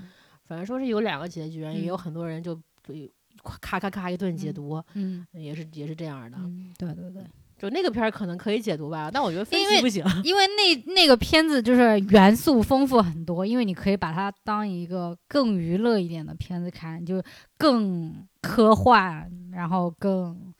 [0.46, 2.60] 反正说是有两个结局，也有很多人就
[3.62, 6.38] 咔咔咔一顿解读，嗯，也是也是这样的。
[6.78, 7.24] 对对对。
[7.64, 17.24] 就那个片儿可能可以解读吧，但我觉得分析不行， 因为那那个片子就是元素丰富很多，因为你可以把它当一个更娱乐一点的片子看，就
[17.58, 20.54] 更科幻，然后更，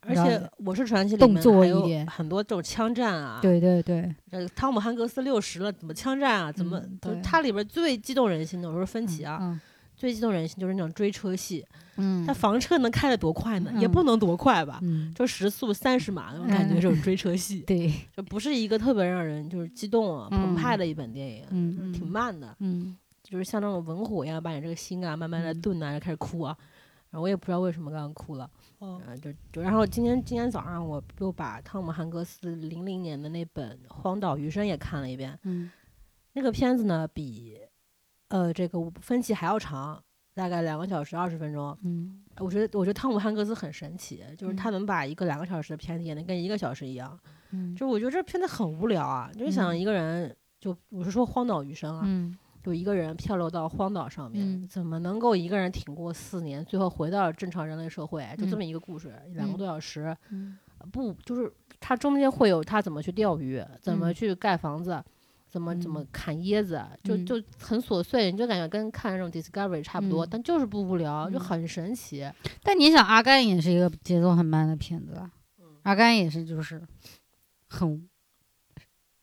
[0.00, 6.50] 而且《我是传奇》里面还有，很多这种枪战啊，对对对，呃，汤姆汉克斯六十了，怎么枪战啊？
[6.50, 6.80] 怎么？
[7.22, 9.60] 它里边最激动人心的，我说分歧啊。
[9.96, 11.66] 最激动人心就是那种追车戏，
[11.96, 13.72] 嗯，那房车能开得多快呢？
[13.80, 14.78] 也不能多快吧，
[15.14, 26.54] 就时速三十码那种感觉，这种追车戏，对，就不是一个特别让人就是激动啊、澎湃的一本电影，嗯，挺慢的，嗯，就是像那种文火一样，把你这个心啊慢慢的炖啊，就开始哭啊，
[27.10, 28.50] 然后我也不知道为什么刚刚哭了，
[28.82, 35.70] 嗯，就就然后今天今天早上我又把汤姆汉克斯零零年的那本《荒岛余生》也看了一遍，嗯，
[36.34, 37.56] 那个片子呢比。
[38.28, 40.02] 呃，这个分歧还要长，
[40.34, 41.76] 大概两个小时二十分钟。
[41.84, 47.18] 嗯，我觉得，我觉得汤姆汉克斯很神奇，就是他能把一个两个小时的片子演得跟一个小时一样。
[47.50, 52.04] 嗯，就我觉得这片子很无聊啊，就是想一个人，就我是说荒岛余生啊，
[52.62, 58.28] 就一个人漂流到荒岛上面，怎么能够一个人挺过四年，最后回到正常人类社会？
[58.36, 60.16] 就这么一个故事，两个多小时。
[60.92, 65.02] 不，就是他中间会有他怎么去钓鱼，怎么去盖房子。
[65.56, 72.30] 怎么怎么砍椰子，就就很琐碎，你就感觉跟看那种 Discovery 差不多，但就是不无聊，就很神奇。
[72.62, 75.18] 但你想，阿甘也是一个节奏很慢的片子，
[75.84, 76.82] 阿甘也是就是
[77.70, 78.06] 很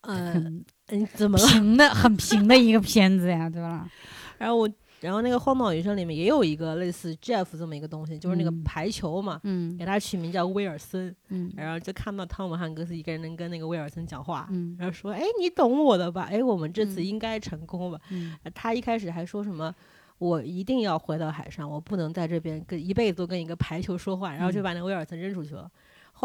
[0.00, 1.46] 嗯嗯怎么了？
[1.46, 3.88] 平的很平的一个片子呀，对吧？
[4.38, 4.68] 然后我。
[5.04, 16.28] 然后那个《荒岛余生》里面也有一个类似 Jeff 这么一个东西，就是那个排球嘛，嗯，给他取名叫威尔森，嗯，然后就看到汤姆汉克斯一个人能跟那个威尔森讲话，嗯，然后说，哎，你懂我的吧？
[16.30, 18.00] 哎，我们这次应该成功吧？
[18.10, 19.74] 嗯，他一开始还说什么，
[20.16, 25.70] 我一定要回到海上，我不能在这边跟一辈子都跟一个排球说话，然后就把那威尔森扔出去了。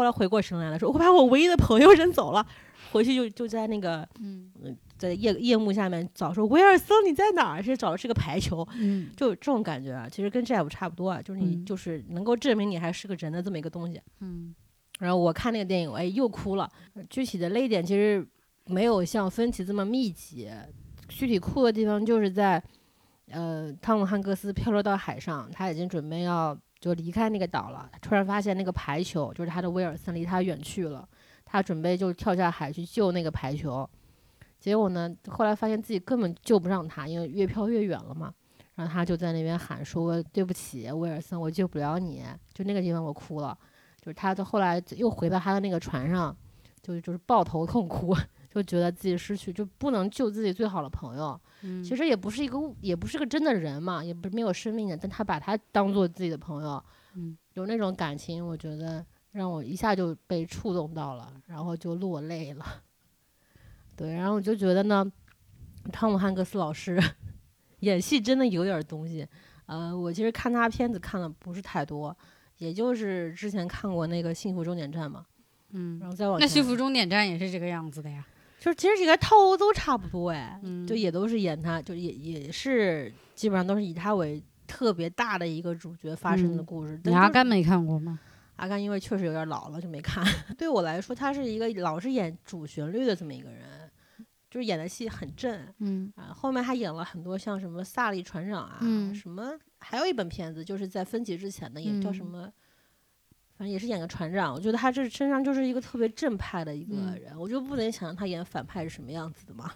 [0.00, 2.46] 后来回过神来了，说我把我唯一的朋友扔走了，
[2.90, 4.50] 回去就就在那个，嗯。
[4.96, 7.62] 在夜夜幕下面找说威尔森你在哪儿？
[7.62, 14.54] 是找的是个排球，嗯，就这种感觉啊，其实跟 Jeff 差不多啊，就是你就是能够证明你还是个人的这么一个东西，嗯。
[14.98, 16.70] 然后我看那个电影，哎，又哭了。
[17.08, 18.26] 具体的泪点其实
[18.66, 20.50] 没有像分歧这么密集，
[21.08, 22.62] 具体哭的地方就是在，
[23.30, 31.06] 呃，汤姆汉克斯漂流到海上，他已经准备要就离开那个岛了，突然发现那个排球就是他的威尔森离他远去了，
[31.44, 33.88] 他准备就跳下海去救那个排球。
[34.58, 35.14] 结果呢？
[35.28, 38.32] 后来发现自己根本救不上他，因为越飘越远了嘛。
[38.74, 43.56] 然后他就在那边喊说：“对不起，威尔森，我救不了你。”就那个地方我哭了。
[44.00, 46.34] 就是他到后来又回到他的那个船上，
[46.82, 48.14] 就就是抱头痛哭，
[48.50, 51.40] 就觉得自己失去，就不能救自己最好的朋友。
[51.62, 56.82] 嗯，其实也不是一个，也不是个真的人嘛，也不是没有生命的，但他把他当做自己的朋友。
[57.14, 62.64] 嗯，有那种感情，我觉得让我一下就被触动到了，然后就落泪了。
[63.94, 65.04] 对，然后我就觉得呢，
[65.92, 67.00] 汤姆汉克斯老师
[67.80, 69.26] 演戏真的有点东西。
[69.66, 72.16] 呃，我其实看他片子看的不是太多，
[72.58, 75.24] 也就是之前看过那个《幸福终点站》嘛，
[75.70, 78.26] 嗯然，后再往那幸福终点站也是这个样子的呀。
[78.60, 87.00] 就是其实几个套路都差不多哎，嗯，就也都是演他，就也也是基本上都是以他为特别大的一个主角发生的嗯故事。
[87.06, 88.20] 阿甘没看过吗？
[88.56, 90.22] 阿甘因为确实有点老了就没看。
[90.58, 93.90] 对我来说，他是一个老是演主旋律的这么一个人，
[94.50, 96.30] 就是演的戏很正嗯啊。
[96.34, 102.52] 后面还演了很多像什么《萨利船长》啊，嗯什么还有一本片子就是在分级之前的，也叫什嗯么。
[103.60, 109.70] 反正也是演个船长，我觉得他这身上就是一个特别正派的一个嗯人，我就不能想象他演反派是什么样子的嘛，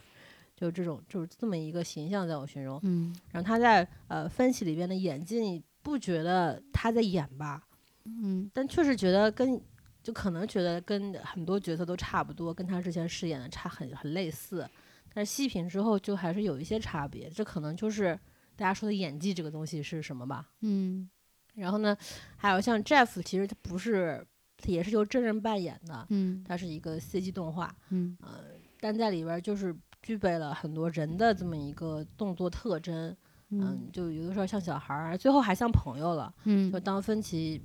[0.57, 2.81] 就这种就是这么一个形象在我心中。
[2.83, 7.63] 嗯然后他在呃分析里边的演技，你不觉得他在演吧？
[8.07, 9.61] 嗯但确实觉得跟
[10.03, 14.67] 就可能觉得跟很多角色都差不多，跟他之前饰演的差很很类似，
[15.13, 18.19] 但是细品之后就还是有一些差别，这可能就是
[18.57, 20.49] 大家说的演技这个东西是什么吧。
[20.63, 21.07] 嗯
[21.55, 21.97] 然后呢，
[22.37, 24.27] 还有像 Jeff，其实他不是，
[24.57, 28.41] 他也是由真人扮演的，嗯他是一个 CG 动画，嗯呃，
[28.81, 33.17] 但在里边儿就是具备了很多人的这么一个动作特征，
[33.51, 36.33] 嗯嗯，就有的时候像小孩儿，最后还像朋友了。
[36.45, 37.63] 嗯就当芬奇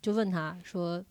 [0.00, 1.04] 就问他说，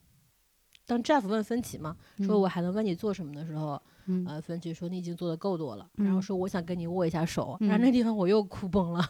[0.85, 9.07] 当 Jeff 问芬奇嘛，说嗯我还能为你做什么的时候，嗯呃，芬奇说你已经做的够多了，然后嗯说我想跟你握一下手，然后嗯那地方我又哭崩了。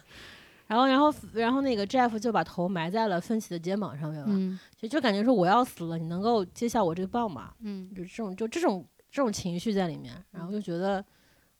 [0.70, 7.56] 然后，然后，然后那个 Jeff 就把头埋在了芬奇的肩膀上面了，嗯就就感觉说我要死了，你能够接下我这个棒吗？
[7.62, 11.04] 嗯就这种就这种这种情绪在里面，然后就觉得，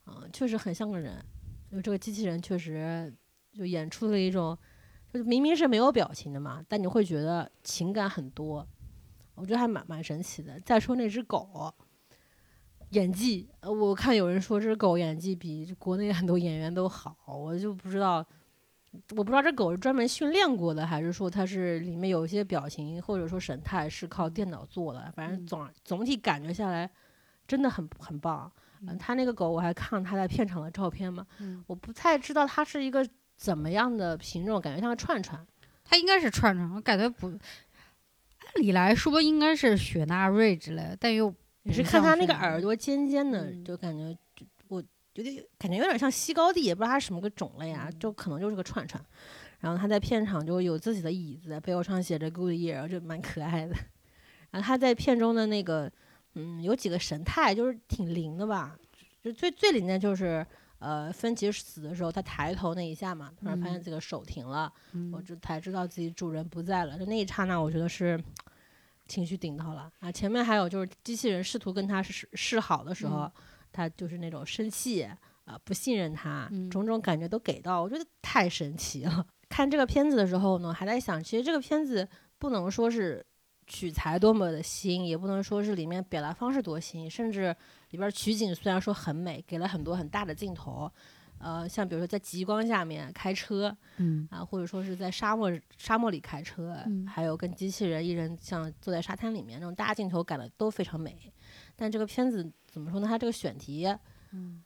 [0.06, 1.26] 嗯、确实很像个人，
[1.72, 3.12] 就这个机器人确实
[3.52, 4.56] 就演出了一种，
[5.12, 8.68] 就是明明是没有表情的嘛，但你会觉得情感很多，
[9.34, 10.60] 我觉得还蛮蛮神奇的。
[10.60, 11.74] 再说那只狗，
[12.92, 18.24] 演技，呃我看有人说这只狗演技比国内很多演员都好，我就不知道。
[19.16, 25.12] 我不知道这狗是专门训练过的，还是说它是里面有一些表情或者说神态是靠电脑做的。
[25.16, 26.90] 反正嗯总总体感觉下来，
[27.48, 28.52] 真的很很棒。
[28.82, 35.46] 嗯，他那个狗我还看了他在片场的照片嘛，嗯，我不太知道它是一个怎么样的品种，感觉像个串串。
[35.84, 37.40] 它应该是串串，我感觉不，按
[38.56, 41.34] 理来说应该是雪纳瑞之类的，但又
[41.64, 44.82] 你是看它那个耳朵尖尖的，嗯就感觉就我
[45.20, 49.04] 有点感觉有点像西高地，也不知道它什么个种类啊，嗯就可能就是个串串。
[49.60, 53.76] 然后他在片场就有自己的椅子，背后上写着 “Good Year”，就蛮可爱的。
[54.52, 55.92] 然后他在片中的那个，
[56.36, 58.78] 嗯，有几个神态就是挺灵的吧，
[59.22, 60.46] 就最最灵的就是。
[60.82, 64.72] 呃，芬奇死的时候，他抬头那一下嘛，突然发现嗯自己的手停了，
[65.12, 66.98] 我嗯就才知道自己主人不在了。
[66.98, 68.18] 就那一刹那，我觉得是
[69.06, 70.10] 情绪顶到了啊。
[70.10, 73.32] 前面还有就是机器人试图跟他示示好的时候，嗯
[73.72, 75.04] 他就是那种生气
[75.46, 79.26] 啊、不信任他，嗯种种感觉都给到，我觉得太神奇了。
[79.50, 82.08] 看这个片子的时候呢，还在想，其实这个片子
[82.38, 83.26] 不能说是
[83.66, 87.56] 取材多么的新，也不能说是里面表达方式多新，甚至
[87.90, 90.92] 里边取景虽然说很美，给了很多很大的镜头。
[91.40, 101.18] 呃，像比如说在极光下面开车，嗯啊，或者说是在沙漠沙漠里开车，嗯还有跟机器人一人像坐在沙滩里面那种大镜头，感的都非常美。
[101.80, 103.08] 但这个片子怎么说呢？
[103.08, 103.88] 它这个选题
[104.32, 104.62] 嗯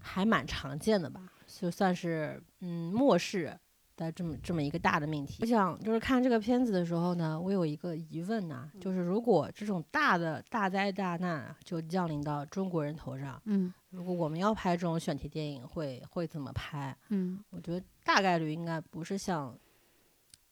[0.00, 3.54] 还蛮常见的吧，就算是嗯末世
[3.94, 5.36] 的这么这么一个大的命题。
[5.40, 16.96] 我想就是看这个片子的时候呢，我有一个疑问呐、就是如果这种大的大灾大难就降临到中国人头上，嗯如果我们要拍这种选题电影，会会怎么拍？
[17.08, 19.54] 嗯我觉得大概率应该不是像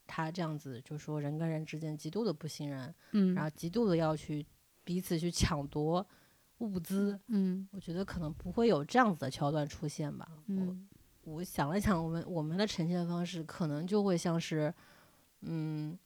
[0.07, 4.45] 他这样子，就说人跟人之间极度的不信任，嗯，然后极度的要去
[4.87, 6.07] 彼此去抢夺
[6.59, 7.19] 物资。
[7.27, 10.27] 嗯我觉得可能不会有这样子的桥段出现吧。
[10.47, 10.89] 嗯
[11.25, 14.73] 我我想了想，我们我们的呈现方式可能就会像是，
[15.41, 15.99] 嗯，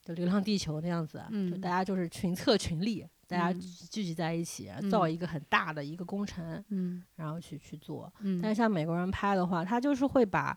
[0.00, 8.10] 就《流浪地球》那样子啊，就嗯大家就是群策群力，大家嗯聚聚集在一起，造一个很大的一个工程，嗯然后去去做。
[8.20, 10.56] 嗯，但是像美国人拍的话，他就是会把，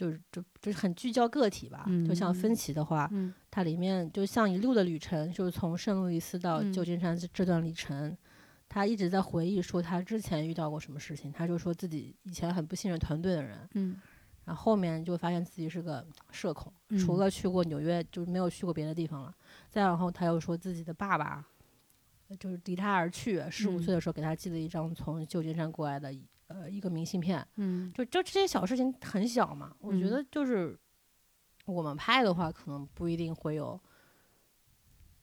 [0.00, 1.84] 就是就就是很聚焦个体吧。
[2.08, 8.16] 就像分歧的话，嗯它里面就像一路的旅程，就是从圣路易斯到嗯旧金山这这段旅程，
[8.66, 11.30] 他一直在回忆说他之前遇到过什么事情。
[11.30, 14.00] 他就说自己以前很不信任团队的人，嗯
[14.46, 19.34] 然后后面就发现自己是个社恐，除嗯了去过纽约，就是没有去过别的地方了。
[19.68, 21.44] 再然后他又说自己的爸爸。
[22.38, 30.76] 就是离他而去，十五嗯岁的时候给他寄了一张从旧金山过来的一呃一个明信片，嗯就就这些小事情很小嘛，我觉嗯得就是
[31.64, 33.80] 我们拍的话，可能不一定会有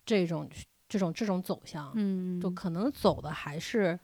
[0.05, 0.49] 这种
[0.87, 3.99] 这种这种走向，嗯，就可能走的还是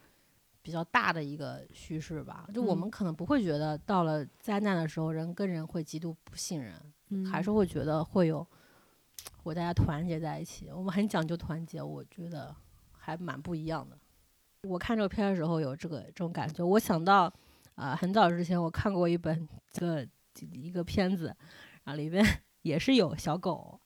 [0.62, 2.46] 比较大的一个趋势吧。
[2.54, 6.74] 就我们嗯可能不会觉得到了灾难的时候，人跟人会极度不信任，
[7.26, 8.46] 还嗯是会觉得会有
[9.44, 12.54] 我大家团结在一起，我们很讲究团结，我觉得
[12.92, 13.98] 还蛮不一样的。
[14.68, 17.32] 我看这个片的时候有这个这种感觉，我想到
[17.76, 20.08] 啊、很早之前我看过一本这个
[20.52, 21.36] 一个片子，
[21.84, 22.24] 啊，里边
[22.62, 23.80] 也是有小狗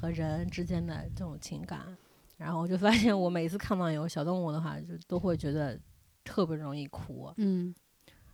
[0.00, 1.96] 和人之间的这种情感，
[2.36, 5.78] 然后我就发现我每次看到有小动物的话，就都会觉得
[6.24, 7.32] 特别容易哭。
[7.36, 7.74] 嗯。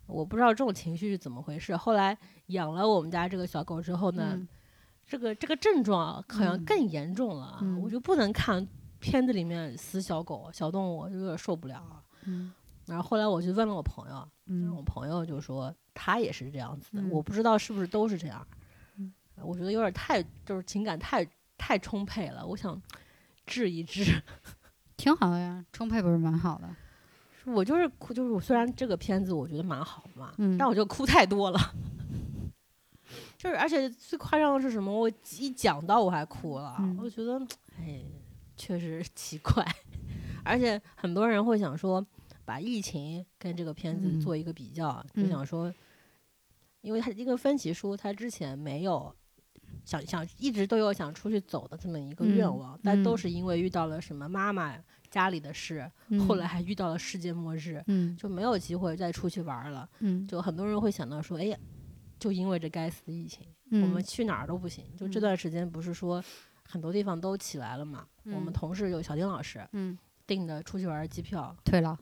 [0.07, 1.75] 我不知道这种情绪是怎么回事。
[1.77, 2.17] 后来
[2.47, 4.49] 养了我们家这个小狗之后呢，嗯。
[5.07, 6.65] 这个这个症状好像嗯。
[6.65, 7.81] 更严重了，嗯。
[7.81, 8.67] 我就不能看
[9.03, 11.83] 片子里面死小狗、小动物，我就有点受不了。
[12.25, 12.53] 嗯
[12.87, 18.47] 然后后来我就问了我朋友，然后我嗯朋友就说他也是这样子的，嗯我不知道是不是都是这样。
[18.97, 21.27] 嗯我觉得有点太就是情感太
[21.59, 22.81] 太充沛了，我想
[23.47, 24.05] 治一治。
[24.97, 26.69] 挺好的呀，充沛不是蛮好的。
[27.45, 31.59] 我就是哭，就是我虽然这个片子我觉得蛮好嘛，嗯但我就哭太多了。
[33.37, 34.93] 就是而且最夸张的是什么？
[34.93, 37.41] 我一讲到我还哭了，嗯我觉得
[37.79, 38.03] 哎，
[38.63, 39.67] 确实奇怪。
[40.45, 42.05] 而且很多人会想说，
[42.45, 45.73] 把疫情跟这个片子嗯做一个比较，嗯就想说，
[46.81, 49.13] 因为他一个分歧书，他之前没有
[49.85, 54.79] 想想一直都有想出去走的这么一个愿嗯望，但都嗯是因为遇到了什么妈妈
[55.11, 55.91] 家里的事，
[56.29, 59.89] 后来还遇到了世界末日，嗯就没有机会再出去玩儿了。
[59.99, 61.59] 嗯就很多人会想到说，哎呀，
[62.21, 64.85] 就因为这该死的疫情，嗯我们去哪儿都不行。
[64.97, 66.23] 就这嗯段时间不是说
[66.69, 68.07] 很多地方都起来了嘛？
[68.25, 69.97] 我们嗯同事有小丁老师嗯
[70.27, 71.99] 订的出去玩儿机票，退了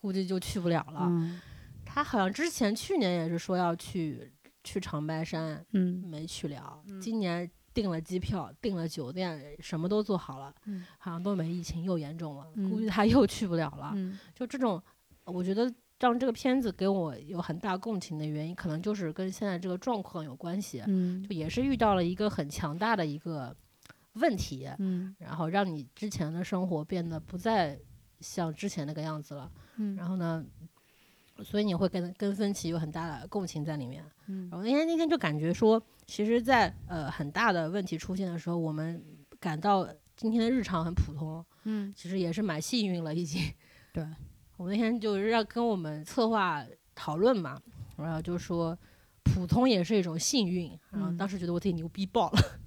[0.00, 1.06] 估计就去不了了。
[1.08, 1.40] 嗯
[1.84, 6.80] 他好像之前去年也是说要去去长白山，嗯没去了。
[6.86, 13.92] 嗯今年订了机票，订了酒店，什么都做好了，嗯好像都没疫情，又严重了，嗯估计他又去不了了。
[13.94, 14.80] 嗯就这种，
[15.24, 23.56] 我觉得让这个片子给我有很大共情的原因，可能就是跟现在这个状况有关系，嗯就也是遇到了一个很强大的一个
[24.14, 27.78] 问题，嗯然后让你之前的生活变得不再
[28.20, 30.44] 像之前那个样子了，嗯然后呢，
[31.44, 34.04] 所以你会跟跟分歧有很大的共情在里面。
[34.26, 39.02] 嗯然后那天那天就感觉说，其实在，呃很大的问题出现的时候，我们
[39.38, 43.42] 感到今天的日常很普通，嗯其实也是蛮幸运了，已经。
[43.92, 44.06] 对，
[44.56, 47.60] 我那天就是让跟我们策划讨论嘛，
[47.96, 48.78] 然后就说
[49.24, 52.59] 普通也是一种幸运，然后嗯当时觉得我自己牛逼爆了，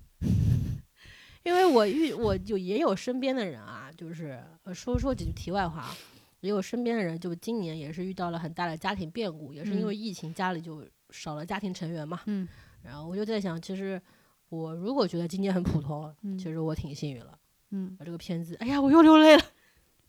[1.44, 5.96] 因为我遇我就也有身边的人啊，就是呃说说几句题外话啊，
[6.42, 12.48] 也有身边的人就今年也是遇到了很大的家庭变故，也是因嗯为疫情家里就少了家庭成员嘛，嗯
[12.82, 14.02] 然后我就在想，其实
[14.50, 17.38] 我如果觉得今年很普通，嗯其实我挺幸运了。
[17.72, 19.44] 嗯，这个片子，哎呀，我又流泪了。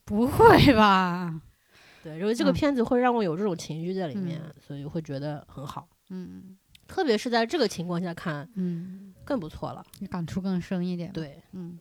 [0.05, 1.41] 不会吧？
[2.05, 5.89] 对，因为这个嗯片子会让我有这种情绪在里面，嗯所以会觉得很好。
[6.11, 9.85] 嗯特别是在这个情况下看，嗯，更不错了。
[9.99, 11.79] 你感触更深一点。，对，嗯，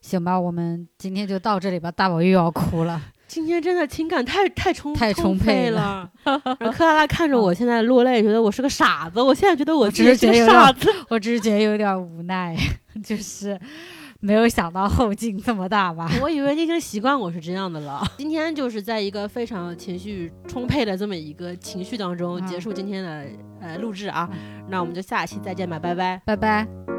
[0.00, 1.90] 行吧，我们今天就到这里吧。
[1.90, 3.00] 大宝又要哭了。
[3.26, 6.10] 今天真的情感太太充太充沛沛了。
[6.24, 9.20] 然后克拉拉看着我现在落泪，觉得我是个傻子。
[9.20, 10.90] 我现在觉得我只是觉得傻子。
[11.10, 12.56] 我只是觉得有点无奈，
[13.04, 13.60] 就是
[14.20, 16.10] 没有想到后劲这么大吧。
[16.20, 18.02] 我以为你已经习惯我是这样的了。
[18.18, 23.26] 今天就是在一个非常情绪充沛的这么一个情绪当中嗯结束今天的
[23.60, 24.28] 呃录制啊。
[24.68, 26.20] 那我们就下期再见吧，拜拜。
[26.24, 26.97] 拜拜。